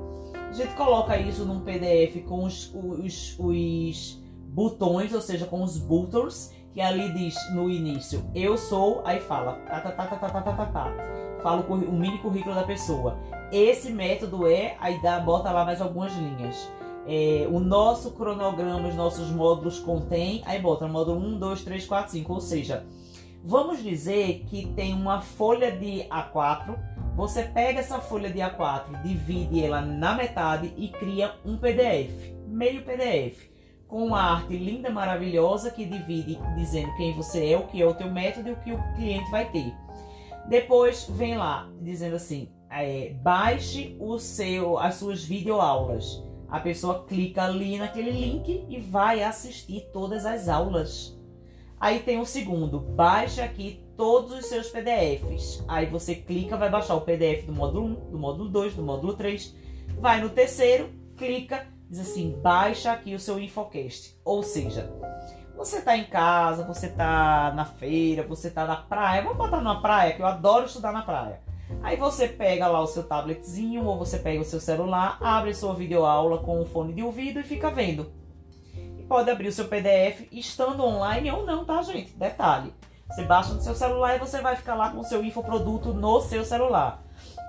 A 0.49 0.53
gente 0.53 0.73
coloca 0.75 1.17
isso 1.17 1.45
num 1.45 1.61
PDF 1.61 2.23
com 2.27 2.43
os, 2.43 2.73
os, 2.73 3.35
os 3.39 4.21
botões, 4.47 5.13
ou 5.13 5.21
seja, 5.21 5.45
com 5.45 5.63
os 5.63 5.77
buttons, 5.77 6.51
que 6.73 6.81
ali 6.81 7.11
diz 7.13 7.35
no 7.53 7.69
início, 7.69 8.23
eu 8.33 8.57
sou, 8.57 9.01
aí 9.05 9.19
fala, 9.19 9.53
tá, 9.67 9.81
tá, 9.81 9.91
tá, 9.91 10.05
tá, 10.05 10.29
tá, 10.29 10.41
tá, 10.41 10.53
tá, 10.53 10.65
tá. 10.65 10.93
Fala 11.41 11.65
o, 11.67 11.73
o 11.73 11.93
mini 11.93 12.17
currículo 12.19 12.55
da 12.55 12.63
pessoa. 12.63 13.17
Esse 13.51 13.91
método 13.91 14.47
é, 14.47 14.77
aí 14.79 15.01
dá, 15.01 15.19
bota 15.19 15.51
lá 15.51 15.65
mais 15.65 15.81
algumas 15.81 16.13
linhas. 16.13 16.69
É, 17.07 17.47
o 17.51 17.59
nosso 17.59 18.11
cronograma, 18.11 18.87
os 18.87 18.95
nossos 18.95 19.29
módulos 19.29 19.79
contém, 19.79 20.41
aí 20.45 20.61
bota 20.61 20.87
módulo 20.87 21.19
1, 21.19 21.39
2, 21.39 21.63
3, 21.63 21.85
4, 21.85 22.11
5, 22.11 22.33
ou 22.33 22.39
seja, 22.39 22.85
vamos 23.43 23.81
dizer 23.81 24.45
que 24.47 24.67
tem 24.67 24.93
uma 24.93 25.19
folha 25.19 25.71
de 25.71 26.03
A4 26.09 26.77
você 27.15 27.43
pega 27.43 27.79
essa 27.79 27.99
folha 27.99 28.29
de 28.29 28.39
A4, 28.39 29.01
divide 29.03 29.63
ela 29.63 29.81
na 29.81 30.13
metade 30.13 30.73
e 30.77 30.87
cria 30.87 31.35
um 31.45 31.57
PDF, 31.57 32.33
meio 32.47 32.83
PDF, 32.83 33.49
com 33.87 34.05
uma 34.05 34.21
arte 34.21 34.55
linda, 34.55 34.89
maravilhosa 34.89 35.69
que 35.69 35.85
divide 35.85 36.39
dizendo 36.55 36.95
quem 36.95 37.13
você 37.13 37.51
é, 37.51 37.57
o 37.57 37.67
que 37.67 37.81
é 37.81 37.85
o 37.85 37.93
teu 37.93 38.09
método 38.09 38.49
e 38.49 38.51
o 38.53 38.59
que 38.61 38.71
o 38.71 38.93
cliente 38.95 39.29
vai 39.29 39.51
ter. 39.51 39.73
Depois 40.47 41.07
vem 41.09 41.37
lá 41.37 41.69
dizendo 41.81 42.15
assim, 42.15 42.49
é, 42.69 43.13
baixe 43.21 43.95
o 43.99 44.17
seu, 44.17 44.77
as 44.79 44.95
suas 44.95 45.23
videoaulas. 45.23 46.23
A 46.49 46.59
pessoa 46.59 47.03
clica 47.05 47.43
ali 47.43 47.77
naquele 47.77 48.11
link 48.11 48.65
e 48.69 48.79
vai 48.79 49.23
assistir 49.23 49.89
todas 49.91 50.25
as 50.25 50.47
aulas. 50.47 51.17
Aí 51.79 51.99
tem 51.99 52.19
o 52.19 52.25
segundo, 52.25 52.79
baixe 52.79 53.41
aqui 53.41 53.80
todos 53.95 54.31
os 54.33 54.45
seus 54.45 54.69
PDFs. 54.69 55.63
Aí 55.67 55.85
você 55.85 56.15
clica, 56.15 56.57
vai 56.57 56.69
baixar 56.69 56.95
o 56.95 57.01
PDF 57.01 57.45
do 57.45 57.53
módulo 57.53 57.85
1, 57.85 58.11
do 58.11 58.19
módulo 58.19 58.49
2, 58.49 58.75
do 58.75 58.83
módulo 58.83 59.13
3. 59.13 59.55
Vai 59.99 60.21
no 60.21 60.29
terceiro, 60.29 60.89
clica, 61.17 61.67
diz 61.89 61.99
assim: 61.99 62.39
baixa 62.41 62.91
aqui 62.91 63.13
o 63.13 63.19
seu 63.19 63.39
Infocast. 63.39 64.17
Ou 64.23 64.41
seja, 64.41 64.91
você 65.55 65.77
está 65.77 65.95
em 65.95 66.05
casa, 66.05 66.65
você 66.65 66.87
está 66.87 67.53
na 67.55 67.65
feira, 67.65 68.23
você 68.23 68.47
está 68.47 68.65
na 68.65 68.77
praia. 68.77 69.21
Vamos 69.21 69.37
botar 69.37 69.61
na 69.61 69.75
praia, 69.79 70.13
que 70.13 70.21
eu 70.21 70.25
adoro 70.25 70.65
estudar 70.65 70.91
na 70.91 71.03
praia. 71.03 71.39
Aí 71.83 71.95
você 71.95 72.27
pega 72.27 72.67
lá 72.67 72.81
o 72.81 72.87
seu 72.87 73.03
tabletzinho 73.03 73.85
ou 73.85 73.97
você 73.97 74.17
pega 74.17 74.41
o 74.41 74.45
seu 74.45 74.59
celular, 74.59 75.17
abre 75.21 75.53
sua 75.53 75.73
videoaula 75.73 76.39
com 76.39 76.61
o 76.61 76.65
fone 76.65 76.93
de 76.93 77.01
ouvido 77.01 77.39
e 77.39 77.43
fica 77.43 77.69
vendo. 77.69 78.11
E 78.75 79.03
pode 79.03 79.29
abrir 79.29 79.47
o 79.47 79.53
seu 79.53 79.67
PDF 79.67 80.27
estando 80.31 80.83
online 80.83 81.31
ou 81.31 81.45
não, 81.45 81.63
tá, 81.63 81.81
gente? 81.81 82.13
Detalhe. 82.13 82.73
Você 83.11 83.23
baixa 83.23 83.53
no 83.53 83.61
seu 83.61 83.75
celular 83.75 84.15
e 84.15 84.19
você 84.19 84.39
vai 84.41 84.55
ficar 84.55 84.73
lá 84.73 84.89
com 84.89 84.99
o 84.99 85.03
seu 85.03 85.21
infoproduto 85.21 85.93
no 85.93 86.21
seu 86.21 86.45
celular. 86.45 87.03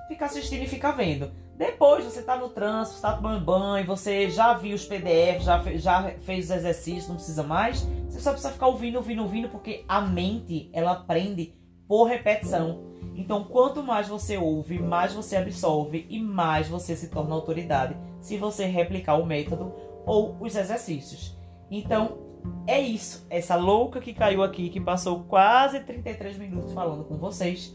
Fica 0.09 0.27
assistindo 0.27 0.65
e 0.65 0.67
fica 0.67 0.91
vendo. 0.91 1.31
Depois 1.57 2.05
você 2.05 2.19
está 2.19 2.35
no 2.35 2.49
trânsito, 2.49 2.97
está 2.97 3.13
tomando 3.13 3.45
banho, 3.45 3.87
você 3.87 4.29
já 4.29 4.55
viu 4.55 4.75
os 4.75 4.85
PDFs, 4.85 5.45
já, 5.45 5.63
já 5.77 6.15
fez 6.23 6.47
os 6.47 6.51
exercícios, 6.51 7.09
não 7.09 7.15
precisa 7.15 7.45
mais. 7.45 7.87
Você 8.09 8.19
só 8.19 8.33
precisa 8.33 8.53
ficar 8.53 8.67
ouvindo, 8.67 8.97
ouvindo, 8.97 9.23
ouvindo, 9.23 9.49
porque 9.49 9.85
a 9.87 10.01
mente 10.01 10.69
ela 10.73 10.93
aprende 10.93 11.55
por 11.87 12.05
repetição. 12.05 12.83
Então, 13.15 13.45
quanto 13.45 13.85
mais 13.85 14.09
você 14.09 14.37
ouve, 14.37 14.81
mais 14.81 15.13
você 15.13 15.37
absorve 15.37 16.07
e 16.11 16.21
mais 16.21 16.67
você 16.67 16.97
se 16.97 17.09
torna 17.09 17.37
autoridade 17.37 17.97
se 18.21 18.37
você 18.37 18.65
replicar 18.65 19.15
o 19.15 19.27
método 19.27 19.73
ou 20.05 20.37
os 20.41 20.57
exercícios. 20.57 21.37
Então, 21.71 22.32
é 22.67 22.81
isso. 22.81 23.27
Essa 23.29 23.57
louca 23.57 24.01
que 24.01 24.13
caiu 24.13 24.43
aqui, 24.43 24.69
que 24.69 24.81
passou 24.81 25.25
quase 25.25 25.81
33 25.81 26.39
minutos 26.39 26.73
falando 26.73 27.05
com 27.05 27.17
vocês. 27.17 27.75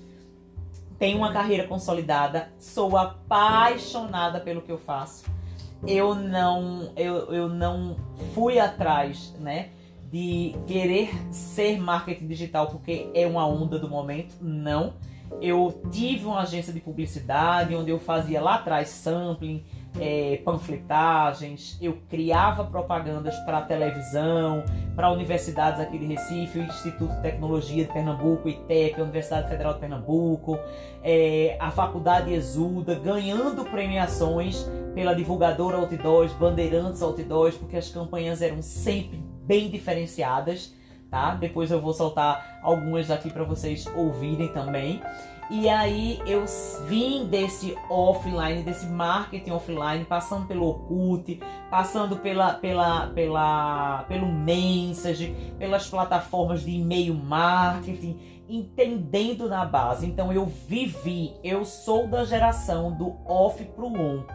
Tem 0.97 1.15
uma 1.15 1.32
carreira 1.32 1.67
consolidada, 1.67 2.51
sou 2.58 2.97
apaixonada 2.97 4.39
pelo 4.39 4.62
que 4.62 4.71
eu 4.71 4.80
faço. 4.80 5.25
Eu 5.86 6.15
não, 6.15 6.91
eu, 6.95 7.32
eu 7.32 7.47
não 7.47 7.97
fui 8.34 8.58
atrás, 8.58 9.32
né, 9.39 9.69
de 10.12 10.56
querer 10.65 11.12
ser 11.32 11.80
marketing 11.80 12.27
digital 12.27 12.67
porque 12.67 13.10
é 13.13 13.27
uma 13.27 13.45
onda 13.45 13.77
do 13.77 13.88
momento. 13.88 14.36
Não. 14.41 14.95
Eu 15.41 15.82
tive 15.91 16.25
uma 16.25 16.41
agência 16.41 16.73
de 16.73 16.80
publicidade 16.80 17.75
onde 17.75 17.91
eu 17.91 17.99
fazia 17.99 18.41
lá 18.41 18.56
atrás 18.56 18.89
sampling, 18.89 19.63
é, 19.99 20.41
panfletagens, 20.43 21.77
eu 21.81 21.97
criava 22.10 22.63
propagandas 22.63 23.36
para 23.39 23.62
televisão, 23.62 24.63
para 24.95 25.12
universidades 25.12 25.79
aqui 25.79 25.97
de 25.97 26.05
Recife, 26.05 26.60
o 26.60 26.63
Instituto 26.63 27.13
de 27.15 27.21
Tecnologia 27.21 27.86
de 27.86 27.91
Pernambuco, 27.91 28.49
ITEP, 28.49 28.99
a 28.99 29.03
Universidade 29.03 29.49
Federal 29.49 29.73
de 29.73 29.79
Pernambuco, 29.79 30.60
é, 31.03 31.57
a 31.60 31.71
Faculdade 31.71 32.33
Exuda, 32.33 32.95
ganhando 32.95 33.63
premiações 33.65 34.65
pela 34.93 35.13
divulgadora 35.13 35.77
Outdoors, 35.77 36.31
Bandeirantes 36.33 37.01
Outdoors, 37.01 37.55
porque 37.55 37.77
as 37.77 37.89
campanhas 37.89 38.41
eram 38.41 38.62
sempre 38.62 39.23
bem 39.43 39.69
diferenciadas, 39.69 40.73
tá? 41.10 41.36
Depois 41.36 41.71
eu 41.71 41.79
vou 41.79 41.93
soltar 41.93 42.60
algumas 42.62 43.10
aqui 43.10 43.29
para 43.29 43.43
vocês 43.43 43.86
ouvirem 43.95 44.49
também. 44.49 45.01
E 45.49 45.69
aí 45.69 46.21
eu 46.25 46.43
vim 46.88 47.25
desse 47.25 47.77
offline, 47.89 48.63
desse 48.63 48.86
marketing 48.86 49.51
offline, 49.51 50.03
passando 50.03 50.45
pelo 50.45 50.65
Orkut, 50.67 51.39
passando 51.69 52.17
pela, 52.17 52.55
pela, 52.55 53.07
pela, 53.07 54.03
pelo 54.10 54.27
Message, 54.27 55.33
pelas 55.57 55.89
plataformas 55.89 56.63
de 56.63 56.71
e-mail 56.71 57.13
marketing, 57.13 58.43
entendendo 58.49 59.47
na 59.47 59.63
base. 59.63 60.05
Então 60.05 60.33
eu 60.33 60.45
vivi, 60.45 61.33
eu 61.41 61.63
sou 61.63 62.10
da 62.10 62.25
geração 62.25 62.91
do 62.91 63.15
off 63.25 63.63
pro 63.63 63.88
on. 63.88 64.25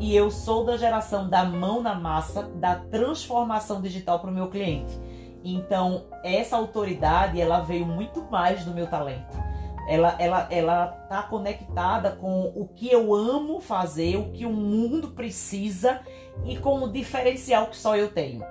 E 0.00 0.16
eu 0.16 0.30
sou 0.30 0.64
da 0.64 0.78
geração 0.78 1.28
da 1.28 1.44
mão 1.44 1.82
na 1.82 1.94
massa, 1.94 2.44
da 2.54 2.76
transformação 2.76 3.82
digital 3.82 4.20
para 4.20 4.30
o 4.30 4.32
meu 4.32 4.48
cliente. 4.48 4.98
Então, 5.44 6.04
essa 6.24 6.56
autoridade, 6.56 7.38
ela 7.38 7.60
veio 7.60 7.84
muito 7.84 8.22
mais 8.30 8.64
do 8.64 8.72
meu 8.72 8.86
talento 8.86 9.51
ela 9.88 10.16
ela 10.18 10.48
ela 10.50 10.86
tá 10.86 11.22
conectada 11.22 12.12
com 12.12 12.52
o 12.54 12.68
que 12.68 12.90
eu 12.90 13.14
amo 13.14 13.60
fazer, 13.60 14.16
o 14.16 14.30
que 14.30 14.46
o 14.46 14.52
mundo 14.52 15.08
precisa 15.08 16.00
e 16.44 16.56
com 16.56 16.82
o 16.82 16.92
diferencial 16.92 17.66
que 17.66 17.76
só 17.76 17.96
eu 17.96 18.10
tenho. 18.12 18.44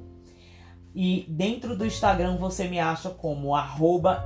E 0.95 1.27
dentro 1.29 1.77
do 1.77 1.85
Instagram 1.85 2.37
você 2.39 2.69
me 2.69 2.79
acha 2.81 3.11
como 3.11 3.53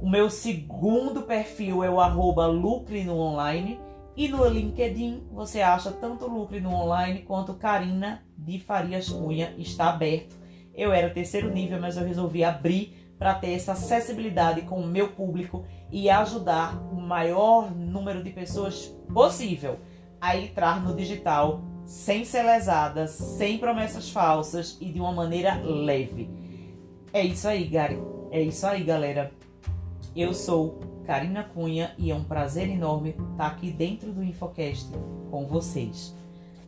O 0.00 0.08
meu 0.08 0.30
segundo 0.30 1.22
perfil 1.22 1.82
é 1.82 1.90
o 1.90 2.00
arroba 2.00 2.46
lucre 2.46 3.02
no 3.02 3.18
online. 3.18 3.80
E 4.18 4.26
no 4.26 4.44
LinkedIn 4.48 5.28
você 5.30 5.60
acha 5.60 5.92
tanto 5.92 6.26
Lucre 6.26 6.58
no 6.58 6.74
online 6.74 7.22
quanto 7.22 7.54
Karina 7.54 8.20
de 8.36 8.58
Farias 8.58 9.08
Cunha 9.08 9.54
está 9.56 9.90
aberto. 9.90 10.34
Eu 10.74 10.92
era 10.92 11.08
terceiro 11.08 11.54
nível, 11.54 11.80
mas 11.80 11.96
eu 11.96 12.04
resolvi 12.04 12.42
abrir 12.42 13.12
para 13.16 13.34
ter 13.34 13.52
essa 13.52 13.74
acessibilidade 13.74 14.62
com 14.62 14.80
o 14.80 14.86
meu 14.88 15.12
público 15.12 15.64
e 15.88 16.10
ajudar 16.10 16.82
o 16.92 16.96
maior 16.96 17.70
número 17.72 18.24
de 18.24 18.30
pessoas 18.30 18.86
possível 19.14 19.78
a 20.20 20.36
entrar 20.36 20.82
no 20.82 20.96
digital 20.96 21.62
sem 21.86 22.24
ser 22.24 22.42
lesada, 22.42 23.06
sem 23.06 23.56
promessas 23.56 24.10
falsas 24.10 24.76
e 24.80 24.86
de 24.86 24.98
uma 24.98 25.12
maneira 25.12 25.62
leve. 25.62 26.28
É 27.12 27.24
isso 27.24 27.46
aí, 27.46 27.64
Gary. 27.68 28.02
É 28.32 28.42
isso 28.42 28.66
aí, 28.66 28.82
galera. 28.82 29.30
Eu 30.16 30.34
sou 30.34 30.97
Karina 31.08 31.42
Cunha 31.42 31.94
e 31.96 32.10
é 32.10 32.14
um 32.14 32.22
prazer 32.22 32.68
enorme 32.68 33.16
estar 33.32 33.46
aqui 33.46 33.70
dentro 33.70 34.12
do 34.12 34.22
Infocast 34.22 34.92
com 35.30 35.46
vocês. 35.46 36.14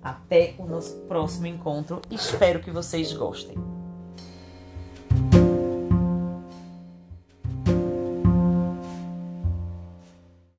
Até 0.03 0.55
o 0.57 0.65
nosso 0.65 0.97
próximo 1.01 1.47
encontro. 1.47 2.01
Espero 2.11 2.61
que 2.61 2.71
vocês 2.71 3.13
gostem. 3.13 3.59